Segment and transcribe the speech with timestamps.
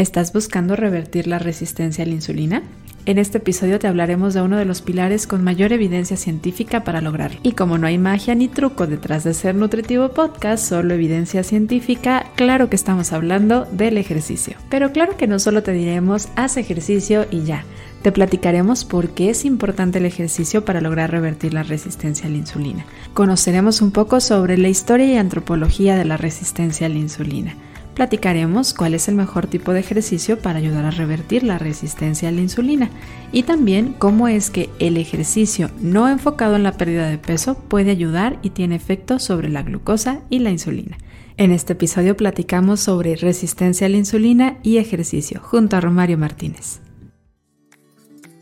[0.00, 2.62] ¿Estás buscando revertir la resistencia a la insulina?
[3.04, 7.02] En este episodio te hablaremos de uno de los pilares con mayor evidencia científica para
[7.02, 7.38] lograrlo.
[7.42, 12.24] Y como no hay magia ni truco detrás de ser nutritivo podcast, solo evidencia científica,
[12.34, 14.56] claro que estamos hablando del ejercicio.
[14.70, 17.66] Pero claro que no solo te diremos haz ejercicio y ya.
[18.00, 22.38] Te platicaremos por qué es importante el ejercicio para lograr revertir la resistencia a la
[22.38, 22.86] insulina.
[23.12, 27.54] Conoceremos un poco sobre la historia y antropología de la resistencia a la insulina
[28.00, 32.32] platicaremos cuál es el mejor tipo de ejercicio para ayudar a revertir la resistencia a
[32.32, 32.88] la insulina
[33.30, 37.90] y también cómo es que el ejercicio no enfocado en la pérdida de peso puede
[37.90, 40.96] ayudar y tiene efecto sobre la glucosa y la insulina.
[41.36, 46.80] En este episodio platicamos sobre resistencia a la insulina y ejercicio junto a Romario Martínez.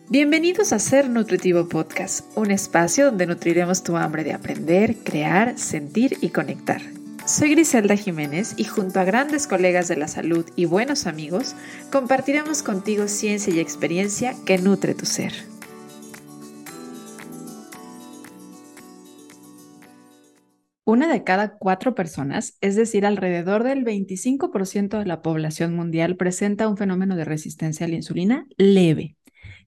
[0.08, 6.16] Bienvenidos a Ser Nutritivo Podcast, un espacio donde nutriremos tu hambre de aprender, crear, sentir
[6.20, 6.80] y conectar.
[7.28, 11.54] Soy Griselda Jiménez y junto a grandes colegas de la salud y buenos amigos,
[11.92, 15.34] compartiremos contigo ciencia y experiencia que nutre tu ser.
[20.86, 26.66] Una de cada cuatro personas, es decir, alrededor del 25% de la población mundial, presenta
[26.66, 29.18] un fenómeno de resistencia a la insulina leve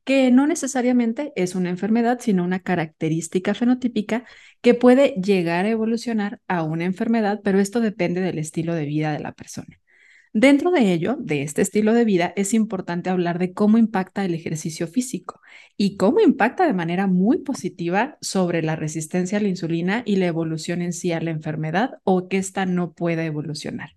[0.04, 4.26] que no necesariamente es una enfermedad, sino una característica fenotípica
[4.62, 9.12] que puede llegar a evolucionar a una enfermedad, pero esto depende del estilo de vida
[9.12, 9.82] de la persona.
[10.34, 14.34] Dentro de ello, de este estilo de vida, es importante hablar de cómo impacta el
[14.34, 15.42] ejercicio físico
[15.76, 20.28] y cómo impacta de manera muy positiva sobre la resistencia a la insulina y la
[20.28, 23.90] evolución en sí a la enfermedad o que ésta no pueda evolucionar.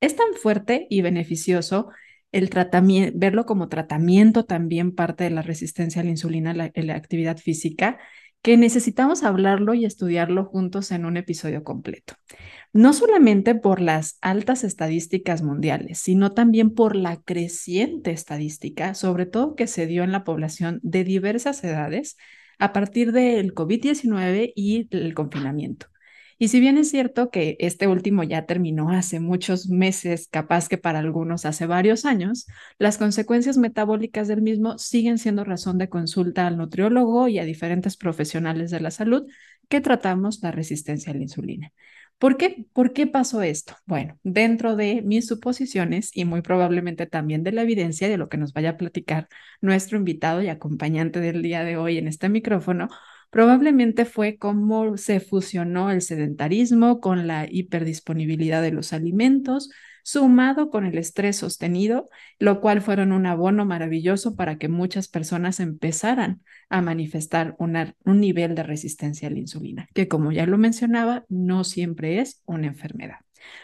[0.00, 1.90] Es tan fuerte y beneficioso
[2.32, 6.94] el tratamiento, verlo como tratamiento también parte de la resistencia a la insulina en la
[6.94, 7.98] actividad física,
[8.42, 12.14] que necesitamos hablarlo y estudiarlo juntos en un episodio completo.
[12.72, 19.56] No solamente por las altas estadísticas mundiales, sino también por la creciente estadística, sobre todo
[19.56, 22.16] que se dio en la población de diversas edades
[22.58, 25.86] a partir del COVID-19 y el confinamiento.
[26.42, 30.78] Y si bien es cierto que este último ya terminó hace muchos meses, capaz que
[30.78, 32.46] para algunos hace varios años,
[32.78, 37.98] las consecuencias metabólicas del mismo siguen siendo razón de consulta al nutriólogo y a diferentes
[37.98, 39.26] profesionales de la salud
[39.68, 41.72] que tratamos la resistencia a la insulina.
[42.16, 42.64] ¿Por qué?
[42.72, 43.76] ¿Por qué pasó esto?
[43.84, 48.38] Bueno, dentro de mis suposiciones y muy probablemente también de la evidencia de lo que
[48.38, 49.28] nos vaya a platicar
[49.60, 52.88] nuestro invitado y acompañante del día de hoy en este micrófono,
[53.30, 59.70] probablemente fue cómo se fusionó el sedentarismo con la hiperdisponibilidad de los alimentos,
[60.02, 62.08] sumado con el estrés sostenido,
[62.38, 68.54] lo cual fueron un abono maravilloso para que muchas personas empezaran a manifestar un nivel
[68.54, 73.18] de resistencia a la insulina, que como ya lo mencionaba, no siempre es una enfermedad.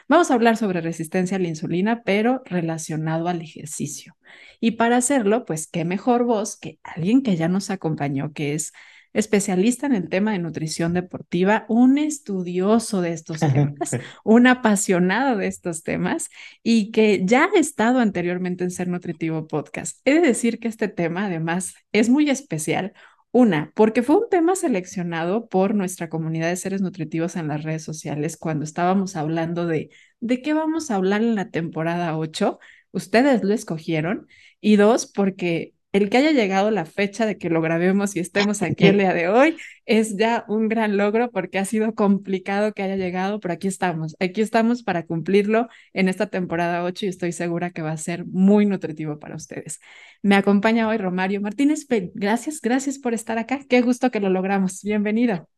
[0.09, 4.17] Vamos a hablar sobre resistencia a la insulina, pero relacionado al ejercicio.
[4.61, 8.73] Y para hacerlo, pues qué mejor voz que alguien que ya nos acompañó, que es
[9.19, 15.47] especialista en el tema de nutrición deportiva, un estudioso de estos temas, un apasionado de
[15.47, 16.29] estos temas
[16.63, 20.01] y que ya ha estado anteriormente en Ser Nutritivo Podcast.
[20.05, 22.93] He de decir que este tema además es muy especial.
[23.33, 27.83] Una, porque fue un tema seleccionado por nuestra comunidad de seres nutritivos en las redes
[27.83, 29.91] sociales cuando estábamos hablando de
[30.21, 32.59] de qué vamos a hablar en la temporada 8.
[32.93, 34.27] Ustedes lo escogieron.
[34.61, 38.63] Y dos, porque el que haya llegado la fecha de que lo grabemos y estemos
[38.63, 42.83] aquí el día de hoy es ya un gran logro porque ha sido complicado que
[42.83, 47.33] haya llegado, pero aquí estamos, aquí estamos para cumplirlo en esta temporada 8 y estoy
[47.33, 49.81] segura que va a ser muy nutritivo para ustedes.
[50.23, 51.87] Me acompaña hoy Romario Martínez.
[52.15, 53.61] Gracias, gracias por estar acá.
[53.69, 54.83] Qué gusto que lo logramos.
[54.83, 55.49] Bienvenido.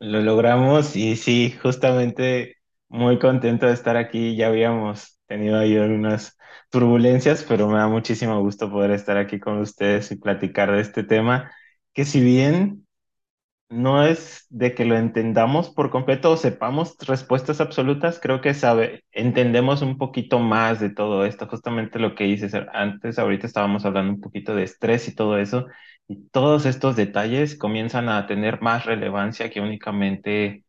[0.00, 2.56] Lo logramos y sí, justamente
[2.88, 4.36] muy contento de estar aquí.
[4.36, 6.38] Ya habíamos tenido ahí unas
[6.70, 11.04] turbulencias, pero me da muchísimo gusto poder estar aquí con ustedes y platicar de este
[11.04, 11.52] tema,
[11.94, 12.86] que si bien
[13.70, 19.04] no es de que lo entendamos por completo o sepamos respuestas absolutas, creo que sabe,
[19.12, 24.12] entendemos un poquito más de todo esto, justamente lo que dices antes, ahorita estábamos hablando
[24.14, 25.66] un poquito de estrés y todo eso,
[26.08, 30.64] y todos estos detalles comienzan a tener más relevancia que únicamente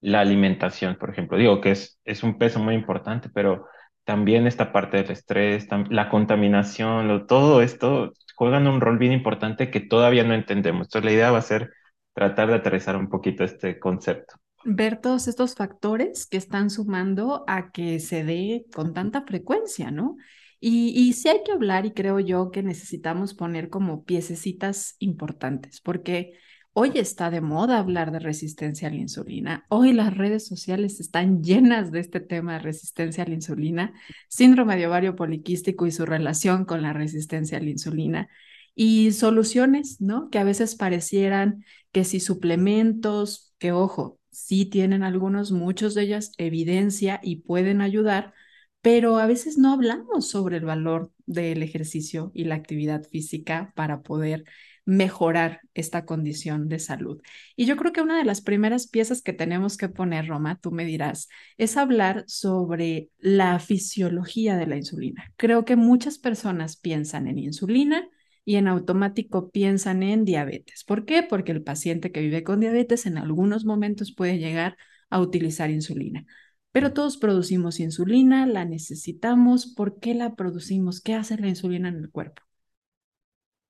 [0.00, 1.38] la alimentación, por ejemplo.
[1.38, 3.66] Digo que es, es un peso muy importante, pero
[4.08, 9.80] también esta parte del estrés, la contaminación, todo esto juegan un rol bien importante que
[9.80, 10.86] todavía no entendemos.
[10.86, 11.74] Entonces la idea va a ser
[12.14, 14.36] tratar de aterrizar un poquito este concepto.
[14.64, 20.16] Ver todos estos factores que están sumando a que se dé con tanta frecuencia, ¿no?
[20.58, 25.82] Y, y sí hay que hablar y creo yo que necesitamos poner como piececitas importantes,
[25.82, 26.32] porque
[26.80, 29.66] Hoy está de moda hablar de resistencia a la insulina.
[29.68, 33.94] Hoy las redes sociales están llenas de este tema de resistencia a la insulina,
[34.28, 38.28] síndrome de ovario poliquístico y su relación con la resistencia a la insulina
[38.76, 40.30] y soluciones, ¿no?
[40.30, 46.30] Que a veces parecieran que si suplementos, que ojo, sí tienen algunos, muchos de ellas
[46.38, 48.34] evidencia y pueden ayudar,
[48.82, 54.02] pero a veces no hablamos sobre el valor del ejercicio y la actividad física para
[54.02, 54.44] poder
[54.88, 57.20] mejorar esta condición de salud.
[57.56, 60.70] Y yo creo que una de las primeras piezas que tenemos que poner, Roma, tú
[60.70, 65.30] me dirás, es hablar sobre la fisiología de la insulina.
[65.36, 68.08] Creo que muchas personas piensan en insulina
[68.46, 70.84] y en automático piensan en diabetes.
[70.84, 71.22] ¿Por qué?
[71.22, 74.78] Porque el paciente que vive con diabetes en algunos momentos puede llegar
[75.10, 76.24] a utilizar insulina.
[76.72, 79.66] Pero todos producimos insulina, la necesitamos.
[79.66, 81.02] ¿Por qué la producimos?
[81.02, 82.47] ¿Qué hace la insulina en el cuerpo?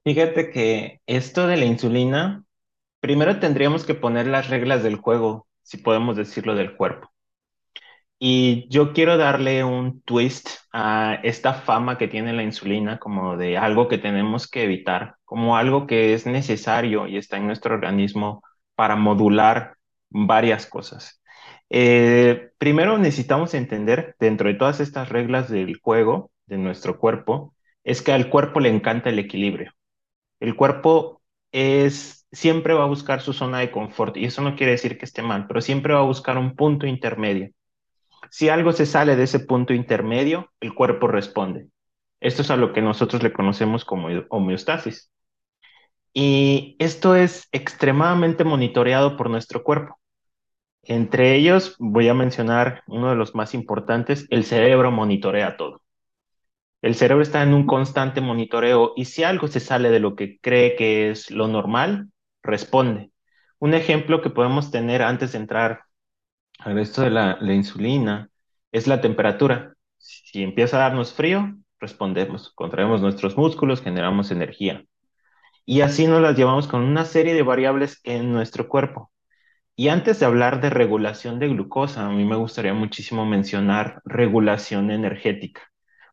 [0.09, 2.43] Fíjate que esto de la insulina,
[2.99, 7.11] primero tendríamos que poner las reglas del juego, si podemos decirlo, del cuerpo.
[8.19, 13.59] Y yo quiero darle un twist a esta fama que tiene la insulina como de
[13.59, 18.43] algo que tenemos que evitar, como algo que es necesario y está en nuestro organismo
[18.75, 19.75] para modular
[20.09, 21.21] varias cosas.
[21.69, 28.01] Eh, primero necesitamos entender dentro de todas estas reglas del juego de nuestro cuerpo, es
[28.01, 29.71] que al cuerpo le encanta el equilibrio.
[30.41, 34.73] El cuerpo es, siempre va a buscar su zona de confort y eso no quiere
[34.73, 37.51] decir que esté mal, pero siempre va a buscar un punto intermedio.
[38.31, 41.69] Si algo se sale de ese punto intermedio, el cuerpo responde.
[42.21, 45.11] Esto es a lo que nosotros le conocemos como homeostasis.
[46.13, 49.99] Y esto es extremadamente monitoreado por nuestro cuerpo.
[50.83, 55.83] Entre ellos voy a mencionar uno de los más importantes, el cerebro monitorea todo.
[56.81, 60.39] El cerebro está en un constante monitoreo y si algo se sale de lo que
[60.39, 62.11] cree que es lo normal,
[62.43, 63.11] responde.
[63.59, 65.83] Un ejemplo que podemos tener antes de entrar
[66.61, 68.31] al resto de la, insulina
[68.71, 69.75] es la temperatura.
[69.97, 74.85] Si empieza a darnos frío, respondemos, contraemos nuestros músculos, generamos energía.
[75.65, 79.11] Y así nos las llevamos con una serie de variables en nuestro cuerpo.
[79.75, 84.91] Y antes de hablar de regulación de glucosa, a mí me gustaría muchísimo mencionar regulación
[84.91, 85.68] energética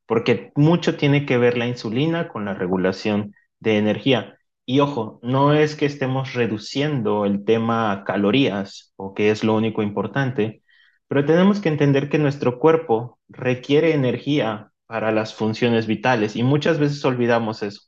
[0.06, 4.38] porque mucho tiene que ver la insulina con la regulación de energía.
[4.66, 9.84] Y ojo, no es que estemos reduciendo el tema calorías o que es lo único
[9.84, 10.64] importante,
[11.08, 16.80] pero tenemos que entender que nuestro cuerpo requiere energía para las funciones vitales y muchas
[16.80, 17.82] veces olvidamos eso.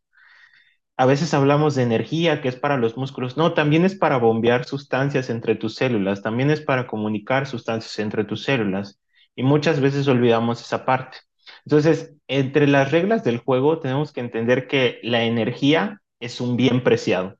[0.97, 3.37] A veces hablamos de energía que es para los músculos.
[3.37, 8.23] No, también es para bombear sustancias entre tus células, también es para comunicar sustancias entre
[8.25, 8.99] tus células.
[9.35, 11.17] Y muchas veces olvidamos esa parte.
[11.65, 16.83] Entonces, entre las reglas del juego tenemos que entender que la energía es un bien
[16.83, 17.37] preciado,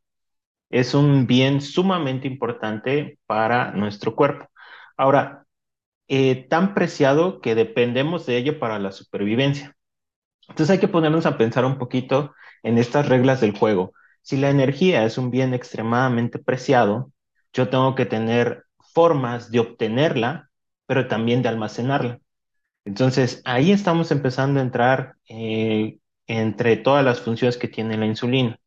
[0.70, 4.50] es un bien sumamente importante para nuestro cuerpo.
[4.98, 5.46] Ahora,
[6.10, 9.76] eh, tan preciado que dependemos de ello para la supervivencia.
[10.50, 12.34] Entonces hay que ponernos a pensar un poquito
[12.64, 13.94] en estas reglas del juego.
[14.22, 17.12] Si la energía es un bien extremadamente preciado,
[17.54, 20.50] yo tengo que tener formas de obtenerla,
[20.86, 22.20] pero también de almacenarla.
[22.88, 28.58] Entonces, ahí estamos empezando a entrar eh, entre todas las funciones que tiene la insulina.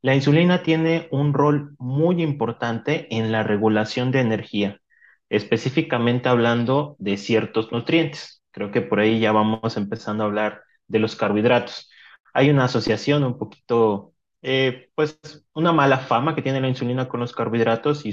[0.00, 4.80] La insulina tiene un rol muy importante en la regulación de energía,
[5.28, 8.42] específicamente hablando de ciertos nutrientes.
[8.52, 11.90] Creo que por ahí ya vamos empezando a hablar de los carbohidratos.
[12.32, 15.18] Hay una asociación un poquito, eh, pues,
[15.52, 18.12] una mala fama que tiene la insulina con los carbohidratos y,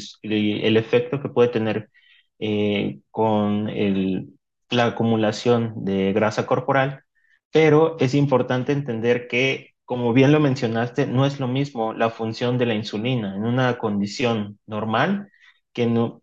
[0.66, 1.92] el efecto que puede tener
[2.40, 4.34] eh, con el
[4.72, 7.04] la acumulación de grasa corporal,
[7.52, 12.58] pero es importante entender que, como bien lo mencionaste, no es lo mismo la función
[12.58, 15.30] de la insulina en una condición normal,
[15.74, 16.22] que no,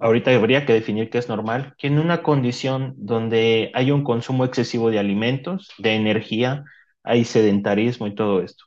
[0.00, 4.44] ahorita habría que definir qué es normal, que en una condición donde hay un consumo
[4.44, 6.64] excesivo de alimentos, de energía,
[7.02, 8.64] hay sedentarismo y todo esto.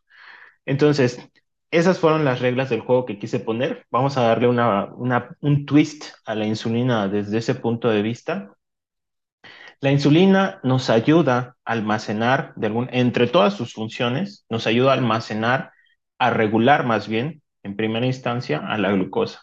[0.65, 1.19] Entonces,
[1.71, 3.85] esas fueron las reglas del juego que quise poner.
[3.91, 4.89] Vamos a darle una,
[5.41, 8.53] un twist a la insulina desde ese punto de vista
[9.83, 15.73] la insulina nos ayuda a almacenar, de entre todas sus funciones, nos ayuda a almacenar,
[16.17, 19.41] a regular más bien, en primera instancia, a la glucosa.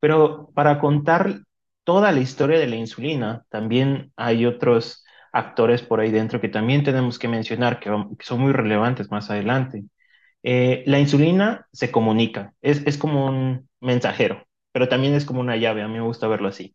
[0.00, 1.40] Pero para contar
[1.84, 6.82] toda la historia de la insulina, también hay otros actores por ahí dentro que también
[6.82, 7.90] tenemos que mencionar, que,
[8.20, 9.84] son muy relevantes más adelante.
[10.42, 15.82] Eh, la insulina se comunica, es como un mensajero, pero también es como una llave,
[15.82, 16.74] a mí me gusta verlo así.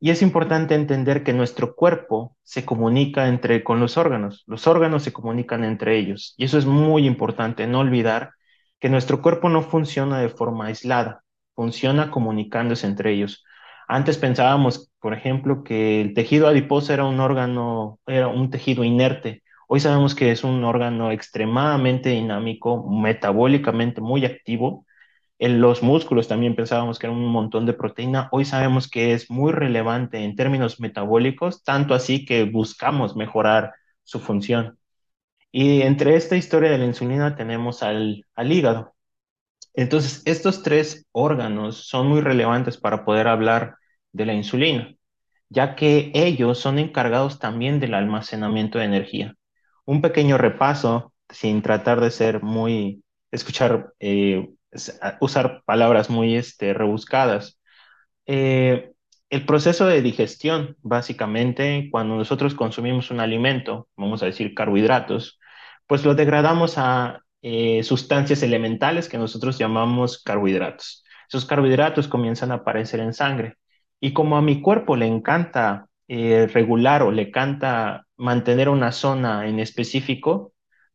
[0.00, 5.02] Y es importante entender que nuestro cuerpo se comunica entre con los órganos, los órganos
[5.02, 6.34] se comunican entre ellos.
[6.38, 8.32] Y eso es muy importante, no olvidar
[8.80, 11.22] que nuestro cuerpo no funciona de forma aislada,
[11.54, 13.44] funciona comunicándose entre ellos.
[13.88, 19.42] Antes pensábamos, por ejemplo, que el tejido adiposo era un órgano, era un tejido inerte.
[19.68, 24.86] Hoy sabemos que es un órgano extremadamente dinámico, metabólicamente muy activo.
[25.40, 28.28] En los músculos también pensábamos que era un montón de proteína.
[28.30, 33.72] Hoy sabemos que es muy relevante en términos metabólicos, tanto así que buscamos mejorar
[34.04, 34.78] su función.
[35.52, 38.94] Y entre esta historia de la insulina tenemos al, al hígado.
[39.74, 43.76] Entonces, estos tres órganos son muy relevantes para poder hablar
[44.12, 44.94] de la insulina,
[45.48, 49.36] ya que ellos son encargados también del almacenamiento de energía.
[49.86, 54.50] Un pequeño repaso, sin tratar de ser muy, escuchar, eh,
[55.20, 57.60] usar palabras muy este, rebuscadas.
[58.26, 58.92] Eh,
[59.30, 65.38] el proceso de digestión, básicamente, cuando nosotros consumimos un alimento, vamos a decir carbohidratos,
[65.86, 71.04] pues lo degradamos a eh, sustancias elementales que nosotros llamamos carbohidratos.
[71.28, 73.56] Esos carbohidratos comienzan a aparecer en sangre.
[74.00, 79.46] Y como a mi cuerpo le encanta eh, regular o le encanta mantener una zona
[79.46, 80.49] en específico,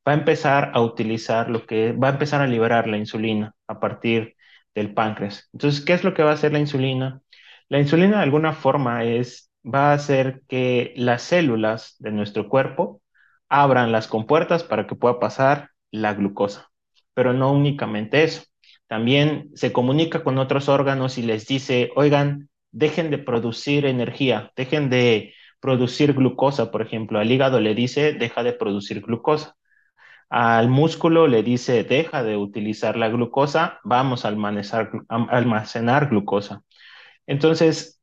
[0.07, 3.79] va a empezar a utilizar lo que va a empezar a liberar la insulina a
[3.79, 4.35] partir
[4.75, 5.49] del páncreas.
[5.53, 7.21] Entonces, ¿qué es lo que va a hacer la insulina?
[7.69, 13.01] La insulina de alguna forma es, va a hacer que las células de nuestro cuerpo
[13.49, 16.69] abran las compuertas para que pueda pasar la glucosa.
[17.13, 18.43] Pero no únicamente eso.
[18.87, 24.89] También se comunica con otros órganos y les dice, oigan, dejen de producir energía, dejen
[24.89, 27.19] de producir glucosa, por ejemplo.
[27.19, 29.55] Al hígado le dice, deja de producir glucosa.
[30.29, 36.63] Al músculo le dice, deja de utilizar la glucosa, vamos a almacenar, glucosa.
[37.27, 38.01] Entonces,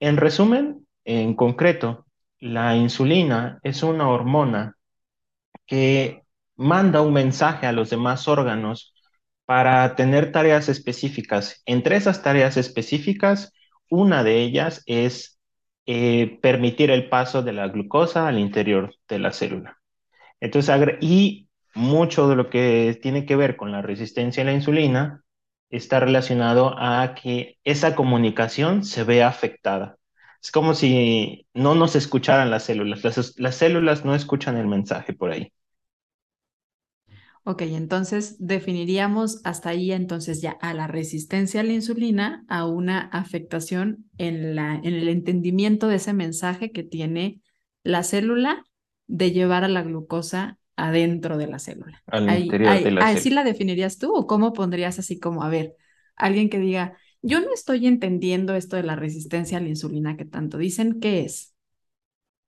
[0.00, 2.06] en resumen, en concreto,
[2.40, 4.76] la insulina es una hormona
[5.66, 6.24] que
[6.56, 8.94] manda un mensaje a los demás órganos
[9.44, 11.62] para tener tareas específicas.
[11.66, 13.52] Entre esas tareas específicas,
[13.90, 15.38] una de ellas es
[15.86, 19.78] eh, permitir el paso de la glucosa al interior de la célula.
[20.44, 25.24] Entonces, y mucho de lo que tiene que ver con la resistencia a la insulina
[25.70, 29.96] está relacionado a que esa comunicación se vea afectada.
[30.42, 33.02] Es como si no nos escucharan las células.
[33.38, 35.50] Las, células no escuchan el mensaje por ahí.
[37.44, 43.00] Ok, entonces definiríamos hasta ahí entonces ya a la resistencia a la insulina, a una
[43.00, 47.40] afectación en, la, en el entendimiento de ese mensaje que tiene
[47.82, 48.62] la célula
[49.06, 52.02] de llevar a la glucosa adentro de la célula.
[52.06, 55.74] Al interior de la ¿Así la definirías tú o cómo pondrías así como, a ver,
[56.16, 60.24] alguien que diga, yo no estoy entendiendo esto de la resistencia a la insulina que
[60.24, 61.54] tanto dicen, ¿qué es?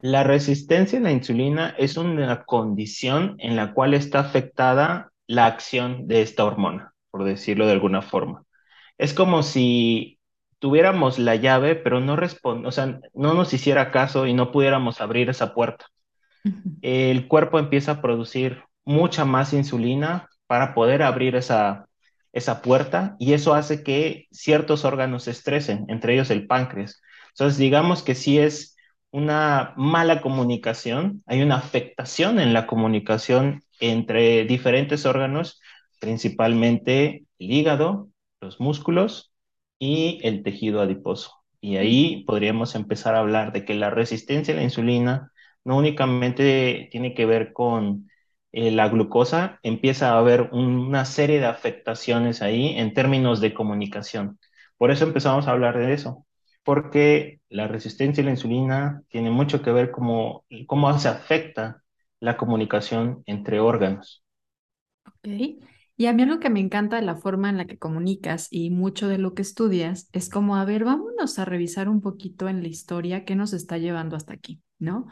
[0.01, 6.07] La resistencia a la insulina es una condición en la cual está afectada la acción
[6.07, 8.45] de esta hormona, por decirlo de alguna forma.
[8.99, 10.19] Es como si
[10.59, 15.01] tuviéramos la llave, pero no responde, o sea, no nos hiciera caso y no pudiéramos
[15.01, 15.87] abrir esa puerta
[16.83, 21.89] el cuerpo empieza a producir mucha más insulina para poder abrir esa,
[22.33, 27.01] esa puerta y eso hace que ciertos órganos se estresen, entre ellos el páncreas.
[27.31, 28.77] Entonces, digamos que si es
[29.11, 35.61] una mala comunicación, hay una afectación en la comunicación entre diferentes órganos,
[35.99, 38.11] principalmente el hígado,
[38.41, 39.33] los músculos
[39.79, 41.33] y el tejido adiposo.
[41.61, 45.33] Y ahí podríamos empezar a hablar de que la resistencia a la insulina
[45.67, 48.11] no únicamente tiene que ver con
[48.53, 54.39] eh, la glucosa, empieza a haber una serie de afectaciones ahí en términos de comunicación.
[54.79, 56.27] Por eso empezamos a hablar de eso,
[56.65, 61.83] porque la resistencia a la insulina tiene mucho que ver cómo, cómo se afecta
[62.21, 64.25] la comunicación entre órganos.
[65.07, 65.29] Ok.
[65.99, 68.71] Y a mí lo que me encanta de la forma en la que comunicas y
[68.71, 72.63] mucho de lo que estudias es como, a ver, vámonos a revisar un poquito en
[72.63, 75.07] la historia qué nos está llevando hasta aquí, ¿no?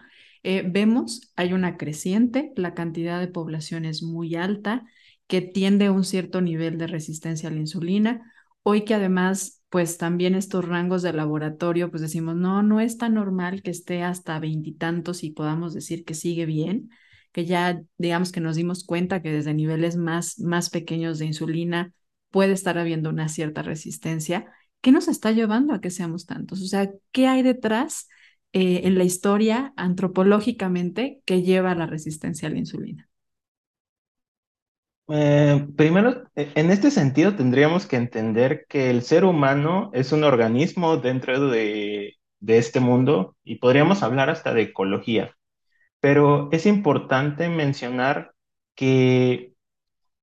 [0.44, 4.84] Eh, vemos, hay una creciente, la cantidad de población es muy alta,
[5.26, 8.30] que tiende a un cierto nivel de resistencia a la insulina.
[8.62, 13.14] Hoy que además, pues también estos rangos de laboratorio, pues decimos, no, no es tan
[13.14, 16.90] normal que esté hasta veintitantos y, podamos decir que sigue bien,
[17.32, 21.94] que ya digamos que nos dimos cuenta que desde niveles más, más pequeños de insulina
[22.30, 24.52] puede estar habiendo una cierta resistencia.
[24.82, 26.60] ¿Qué nos está llevando a que seamos tantos?
[26.60, 28.08] O sea, ¿qué hay detrás
[28.54, 33.08] eh, en la historia antropológicamente que lleva a la resistencia a la insulina?
[35.08, 40.22] Eh, primero, e, en este sentido tendríamos que entender que el ser humano es un
[40.22, 45.34] organismo dentro de, este mundo y podríamos hablar hasta de ecología,
[46.00, 48.34] pero es importante mencionar
[48.76, 49.54] que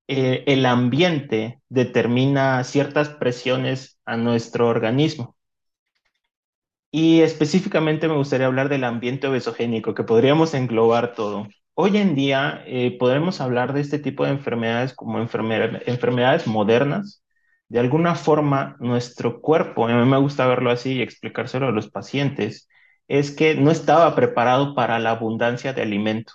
[0.08, 5.36] eh, el ambiente determina ciertas presiones a nuestro organismo.
[6.92, 11.48] Y específicamente me gustaría hablar del ambiente obesogénico, que podríamos englobar todo.
[11.74, 17.24] Hoy en día eh, podremos hablar de este tipo de enfermedades como enfermedades modernas.
[17.70, 21.90] De alguna forma, nuestro cuerpo, a mí me gusta verlo así y explicárselo a los
[21.90, 22.68] pacientes,
[23.08, 26.34] es que no estaba preparado para la abundancia de alimento.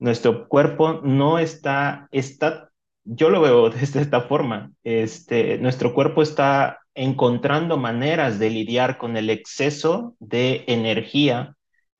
[0.00, 2.70] Nuestro cuerpo no está, está,
[3.04, 9.16] yo lo veo desde esta forma, este, nuestro cuerpo está encontrando maneras de lidiar con
[9.16, 11.54] el exceso de energía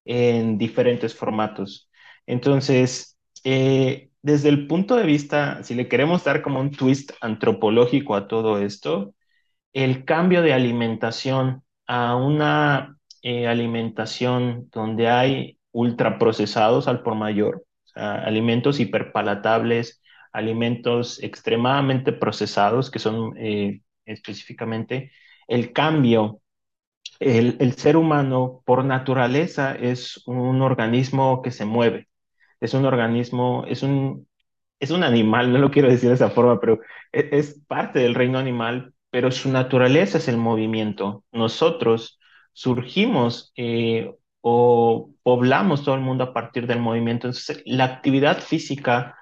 [0.05, 1.89] en diferentes formatos.
[2.27, 8.17] Entonces, eh, desde el punto de vista, si le queremos dar como un twist antropológico
[8.17, 9.15] a todo esto,
[9.73, 17.65] el cambio de alimentación a una eh, alimentación donde hay ultraprocesados al por mayor,
[17.95, 20.03] alimentos hiperpalatables,
[20.33, 25.13] alimentos extremadamente procesados que son eh, específicamente,
[25.47, 26.41] el cambio.
[27.21, 32.09] El, el, ser humano por naturaleza es un organismo que se mueve,
[32.61, 34.29] es un organismo, es un,
[34.81, 36.81] es un animal, no lo quiero decir de esa forma, pero
[37.13, 41.25] es, es parte del reino animal, pero su naturaleza es el movimiento.
[41.33, 42.19] Nosotros
[42.53, 47.29] surgimos eh, o poblamos todo el mundo a partir del movimiento.
[47.29, 49.18] Entonces, la actividad física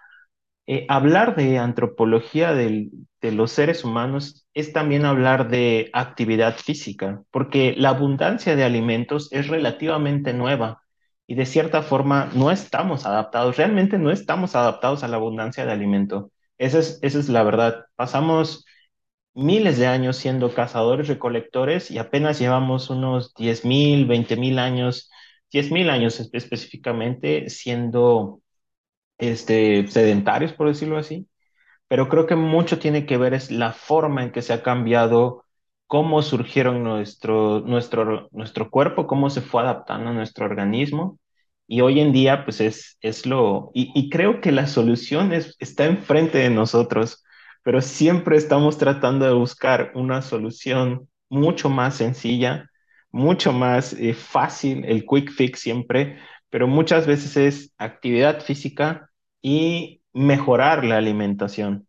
[0.66, 2.90] eh, hablar de antropología de
[3.23, 9.49] los seres humanos es también hablar de actividad física, porque la abundancia de alimentos es
[9.49, 10.82] relativamente nueva
[11.26, 15.73] y de cierta forma no estamos adaptados, realmente no estamos adaptados a la abundancia de
[15.73, 16.30] alimento.
[16.58, 17.87] Esa es, esa es la verdad.
[17.96, 18.64] Pasamos
[19.35, 25.11] miles de años siendo cazadores, recolectores y apenas llevamos unos 10.000, 20.000 años,
[25.52, 28.40] 10.000 años específicamente siendo
[29.18, 31.28] este, sedentarios, por decirlo así,
[31.88, 35.44] pero creo que mucho tiene que ver es la forma en que se ha cambiado,
[35.87, 41.18] cómo surgieron nuestro, nuestro, nuestro cuerpo, cómo se fue adaptando a nuestro organismo.
[41.68, 46.38] Y hoy en día, pues es, es lo, y, creo que la solución está enfrente
[46.38, 47.25] de nosotros,
[47.62, 52.70] pero siempre estamos tratando de buscar una solución mucho más sencilla,
[53.11, 56.18] mucho más eh, fácil, el quick fix siempre,
[56.57, 59.11] pero muchas veces es actividad física
[59.42, 61.87] y mejorar la alimentación.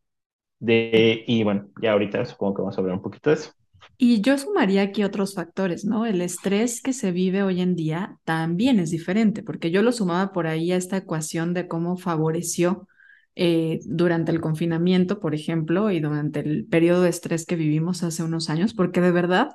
[0.59, 3.53] De, y bueno, ya ahorita supongo que vamos a hablar un poquito de eso.
[3.97, 6.05] Y yo sumaría aquí otros factores, ¿no?
[6.05, 10.33] El estrés que se vive hoy en día también es diferente, porque yo lo sumaba
[10.33, 12.89] por ahí a esta ecuación de cómo favoreció
[13.35, 18.21] eh, durante el confinamiento, por ejemplo, y durante el periodo de estrés que vivimos hace
[18.21, 19.51] unos años, porque de verdad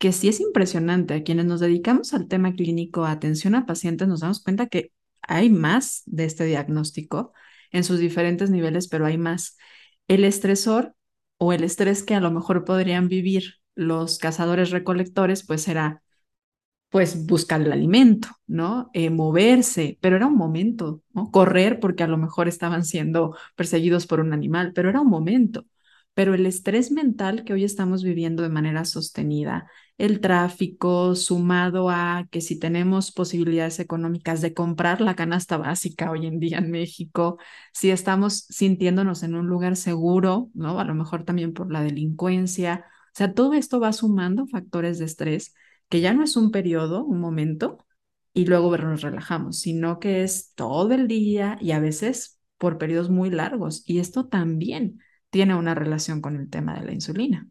[0.00, 1.14] que sí es impresionante.
[1.14, 5.50] A quienes nos dedicamos al tema clínico, atención a pacientes, nos damos cuenta que hay
[5.50, 7.34] más de este diagnóstico
[7.72, 9.58] en sus diferentes niveles, pero hay más.
[10.08, 10.96] El estresor
[11.38, 16.02] o el estrés que a lo mejor podrían vivir los cazadores recolectores, pues era
[16.90, 18.90] pues buscar el alimento, ¿no?
[18.94, 21.02] Eh, moverse, pero era un momento.
[21.32, 25.66] Correr porque a lo mejor estaban siendo perseguidos por un animal, pero era un momento.
[26.14, 32.26] Pero el estrés mental que hoy estamos viviendo de manera sostenida, el tráfico sumado a
[32.30, 37.38] que si tenemos posibilidades económicas de comprar la canasta básica hoy en día en México,
[37.72, 40.80] si estamos sintiéndonos en un lugar seguro, ¿no?
[40.80, 42.84] A lo mejor también por la delincuencia.
[43.08, 45.54] O sea, todo esto va sumando factores de estrés
[45.88, 47.78] que ya no es un periodo, un momento,
[48.32, 53.10] y luego nos relajamos, sino que es todo el día y a veces por periodos
[53.10, 53.82] muy largos.
[53.86, 57.48] Y esto también tiene una relación con el tema de la insulina.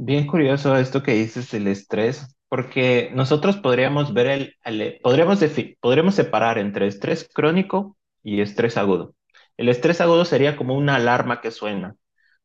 [0.00, 5.40] Bien curioso esto que dices del estrés, porque nosotros podríamos ver el, podríamos,
[5.80, 9.14] podríamos separar entre estrés crónico y estrés agudo.
[9.56, 11.96] El estrés agudo sería como una alarma que suena.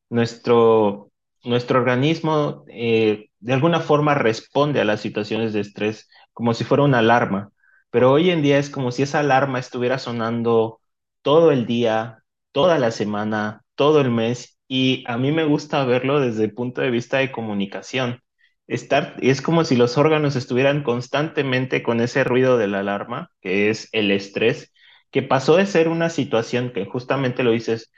[0.10, 1.12] Nuestro,
[1.44, 6.84] nuestro organismo eh, de alguna forma responde a las situaciones de estrés como si fuera
[6.84, 7.52] una alarma,
[7.92, 10.82] pero hoy en día es como si esa alarma estuviera sonando
[11.22, 16.20] todo el día, toda la semana, todo el mes y a mí me gusta verlo
[16.20, 18.22] desde el punto de vista de comunicación.
[18.68, 23.70] Estar, es como si los órganos estuvieran constantemente con ese ruido de la alarma, que
[23.70, 24.74] es el estrés,
[25.12, 27.92] que pasó de ser una situación que justamente lo dices,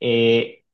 [0.00, 0.64] eh,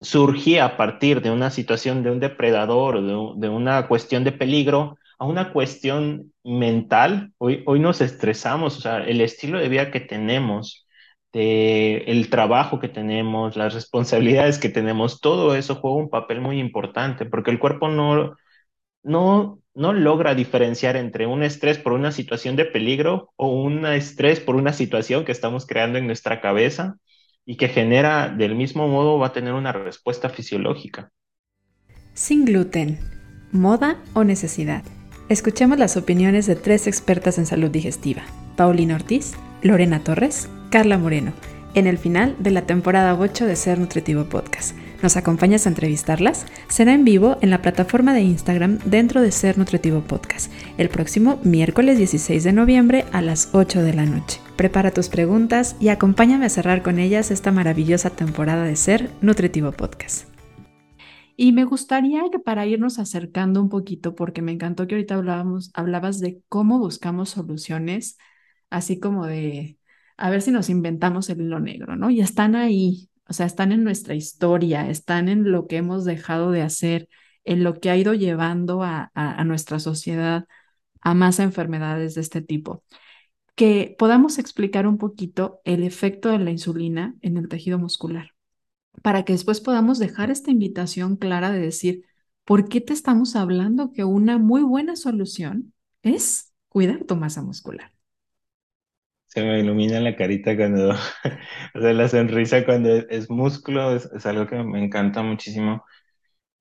[0.00, 4.96] surgía a partir de una situación de un depredador o de, una cuestión de peligro
[5.18, 7.32] a una cuestión mental.
[7.38, 10.87] Hoy, hoy nos estresamos, o sea, el estilo de vida que tenemos
[11.32, 17.26] el trabajo que tenemos, las responsabilidades que tenemos, todo eso juega un papel muy importante
[17.26, 18.36] porque el cuerpo no,
[19.02, 24.40] no, no logra diferenciar entre un estrés por una situación de peligro o un estrés
[24.40, 26.96] por una situación que estamos creando en nuestra cabeza
[27.44, 31.10] y que genera del mismo modo va a tener una respuesta fisiológica.
[32.12, 32.98] Sin gluten,
[33.52, 34.82] moda o necesidad.
[35.28, 38.22] Escuchemos las opiniones de tres expertas en salud digestiva,
[38.56, 41.32] Paulina Ortiz, Lorena Torres, Carla Moreno,
[41.74, 44.76] en el final de la temporada 8 de Ser Nutritivo Podcast.
[45.02, 46.44] ¿Nos acompañas a entrevistarlas?
[46.68, 51.40] Será en vivo en la plataforma de Instagram dentro de Ser Nutritivo Podcast, el próximo
[51.42, 54.40] miércoles 16 de noviembre a las 8 de la noche.
[54.56, 59.72] Prepara tus preguntas y acompáñame a cerrar con ellas esta maravillosa temporada de Ser Nutritivo
[59.72, 60.28] Podcast.
[61.34, 65.70] Y me gustaría que para irnos acercando un poquito, porque me encantó que ahorita hablábamos,
[65.72, 68.18] hablabas de cómo buscamos soluciones,
[68.68, 69.77] así como de
[70.18, 72.10] a ver si nos inventamos el hilo negro, ¿no?
[72.10, 76.50] Y están ahí, o sea, están en nuestra historia, están en lo que hemos dejado
[76.50, 77.08] de hacer,
[77.44, 80.46] en lo que ha ido llevando a, a, nuestra sociedad
[81.00, 82.84] a más enfermedades de este tipo.
[83.54, 88.34] Que podamos explicar un poquito el efecto de la insulina en el tejido muscular,
[89.02, 92.04] para que después podamos dejar esta invitación clara de decir,
[92.44, 97.97] ¿por qué te estamos hablando que una muy buena solución es cuidar tu masa muscular?
[99.28, 100.90] Se me ilumina la carita cuando,
[101.74, 105.84] o sea, la sonrisa cuando es, músculo es, es, algo que me encanta muchísimo.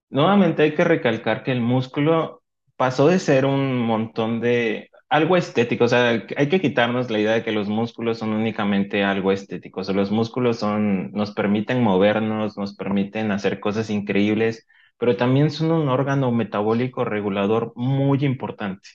[0.09, 2.43] Nuevamente hay que recalcar que el músculo
[2.77, 7.33] pasó de ser un montón de algo estético, o sea, hay que quitarnos la idea
[7.33, 11.81] de que los músculos son únicamente algo estético, o sea, los músculos son, nos permiten
[11.81, 18.89] movernos, nos permiten hacer cosas increíbles, pero también son un órgano metabólico regulador muy importante.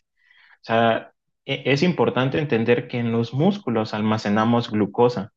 [0.63, 1.12] O sea,
[1.45, 5.33] es importante entender que en los músculos almacenamos glucosa,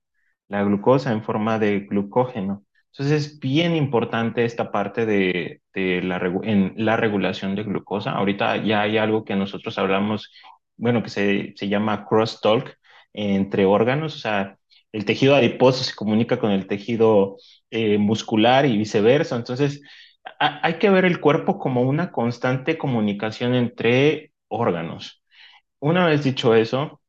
[0.48, 2.63] la glucosa en forma de glucógeno.
[2.91, 8.12] Entonces es bien importante esta parte de, la regulación de glucosa.
[8.12, 10.32] Ahorita ya hay algo que nosotros hablamos,
[10.78, 12.78] bueno, que se, se llama crosstalk
[13.13, 14.58] entre órganos, o sea,
[14.96, 17.36] el tejido adiposo se comunica con el tejido
[17.70, 19.36] eh, muscular y viceversa.
[19.36, 19.82] Entonces,
[20.39, 25.22] hay que ver el cuerpo como una constante comunicación entre órganos.
[25.79, 26.99] Una vez dicho eso,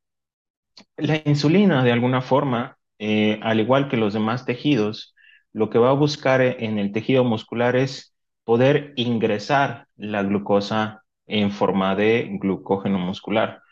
[0.97, 5.15] la insulina de alguna forma, eh, al igual que los demás tejidos,
[5.53, 11.51] lo que va a buscar en el tejido muscular es poder ingresar la glucosa en
[11.51, 13.63] forma de glucógeno muscular.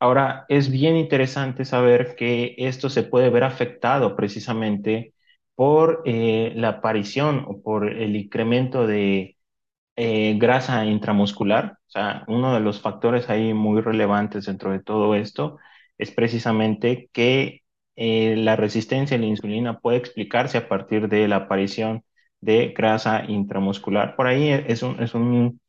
[0.00, 5.14] Ahora, es bien interesante saber que esto se puede ver afectado precisamente
[5.54, 9.35] por eh, la aparición o por el incremento de
[9.96, 11.78] eh, grasa intramuscular.
[11.88, 15.58] O sea, uno de los factores ahí muy relevantes dentro de todo esto
[15.98, 17.62] es precisamente que
[17.96, 22.04] eh, la resistencia a la insulina puede explicarse a partir de la aparición
[22.40, 24.16] de grasa intramuscular.
[24.16, 25.60] Por ahí es, un, es, un,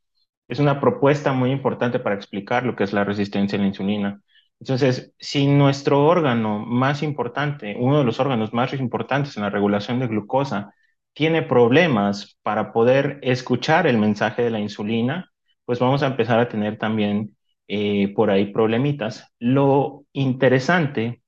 [0.47, 4.21] es una propuesta muy importante para explicar lo que es la resistencia a la insulina.
[4.59, 9.99] Entonces, si nuestro órgano más importante, uno de los órganos más importantes en la regulación
[9.99, 10.73] de glucosa,
[11.17, 15.31] tiene problemas para poder escuchar el mensaje de la insulina,
[15.65, 17.35] pues vamos a empezar a tener también
[17.67, 19.25] eh, por ahí problemitas.
[19.39, 21.23] Lo interesante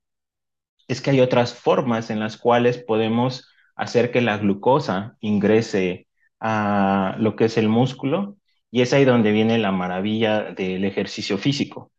[0.86, 6.06] es que hay otras formas en las cuales podemos hacer que la glucosa ingrese
[6.38, 8.36] a lo que es el músculo
[8.70, 11.90] y es ahí donde viene la maravilla del ejercicio físico.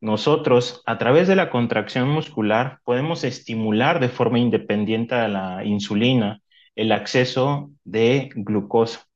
[0.00, 6.41] Nosotros, a través de la contracción muscular, podemos estimular de forma independiente a la insulina
[6.76, 9.06] el acceso de glucosa.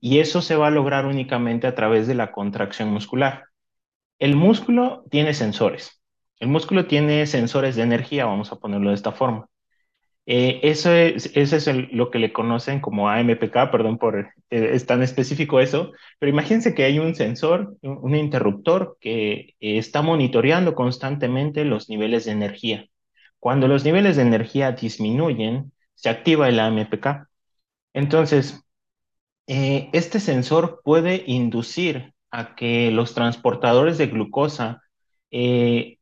[0.00, 3.44] Y eso se va a lograr únicamente a través de la contracción muscular.
[4.18, 6.02] El músculo tiene sensores.
[6.40, 9.46] El músculo tiene sensores de energía, vamos a ponerlo de esta forma.
[10.26, 14.86] Eh, eso es, ese es lo que le conocen como AMPK, perdón por eh, es
[14.86, 21.64] tan específico eso, pero imagínense que hay un sensor, un, interruptor que está monitoreando constantemente
[21.64, 22.86] los niveles de energía.
[23.38, 27.28] Cuando los niveles de energía disminuyen, se activa el AMPK.
[27.92, 28.64] Entonces,
[29.46, 34.82] eh, este sensor puede inducir a que los transportadores de glucosa
[35.30, 35.98] eh,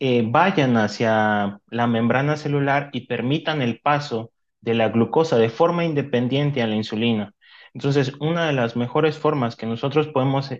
[0.00, 5.84] eh, vayan hacia la membrana celular y permitan el paso de la glucosa de forma
[5.84, 7.32] independiente a la insulina.
[7.74, 10.50] Entonces, una de las mejores formas que nosotros podemos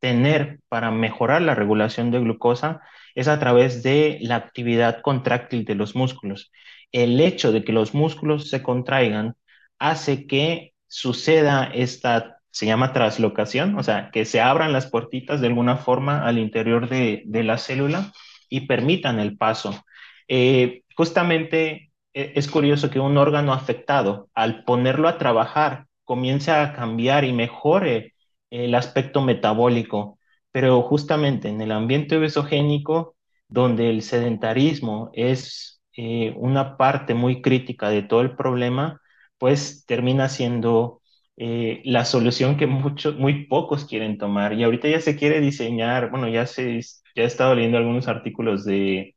[0.00, 2.80] tener para mejorar la regulación de glucosa
[3.14, 6.50] es a través de la actividad contráctil de los músculos
[6.92, 9.36] el hecho de que los músculos se contraigan
[9.78, 15.48] hace que suceda esta, se llama traslocación, o sea, que se abran las puertitas de
[15.48, 18.12] alguna forma al interior de, la célula
[18.48, 19.84] y permitan el paso.
[20.28, 26.74] Eh, justamente e, es curioso que un órgano afectado, al ponerlo a trabajar, comience a
[26.74, 28.14] cambiar y mejore
[28.50, 30.18] el aspecto metabólico,
[30.50, 33.16] pero justamente en el ambiente obesogénico,
[33.48, 39.02] donde el sedentarismo es eh, una parte muy crítica de todo el problema,
[39.38, 41.02] pues termina siendo
[41.36, 44.54] eh, la solución que muchos, muy pocos quieren tomar.
[44.54, 46.80] Y ahorita ya se quiere diseñar, bueno, ya se,
[47.16, 49.16] ya he estado leyendo algunos artículos de,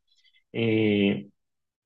[0.52, 1.28] eh,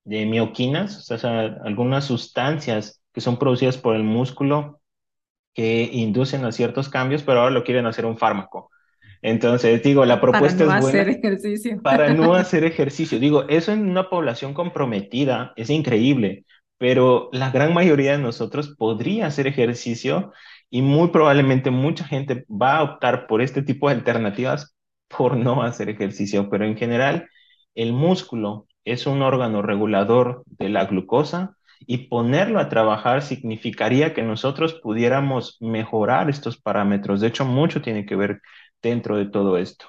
[0.05, 4.81] de mioquinas, o sea, algunas sustancias que son producidas por el músculo
[5.53, 8.69] que inducen a ciertos cambios, pero ahora lo quieren hacer un fármaco.
[9.21, 11.81] Entonces, digo, la propuesta para no es buena hacer ejercicio.
[11.81, 13.19] para no hacer ejercicio.
[13.19, 16.45] Digo, eso en una población comprometida es increíble,
[16.77, 20.31] pero la gran mayoría de nosotros podría hacer ejercicio
[20.69, 24.75] y muy probablemente mucha gente va a optar por este tipo de alternativas
[25.07, 27.29] por no hacer ejercicio, pero en general
[27.75, 34.23] el músculo es un órgano regulador de la glucosa y ponerlo a trabajar significaría que
[34.23, 37.21] nosotros pudiéramos mejorar estos parámetros.
[37.21, 38.41] De hecho, mucho tiene que ver
[38.81, 39.87] dentro de todo esto.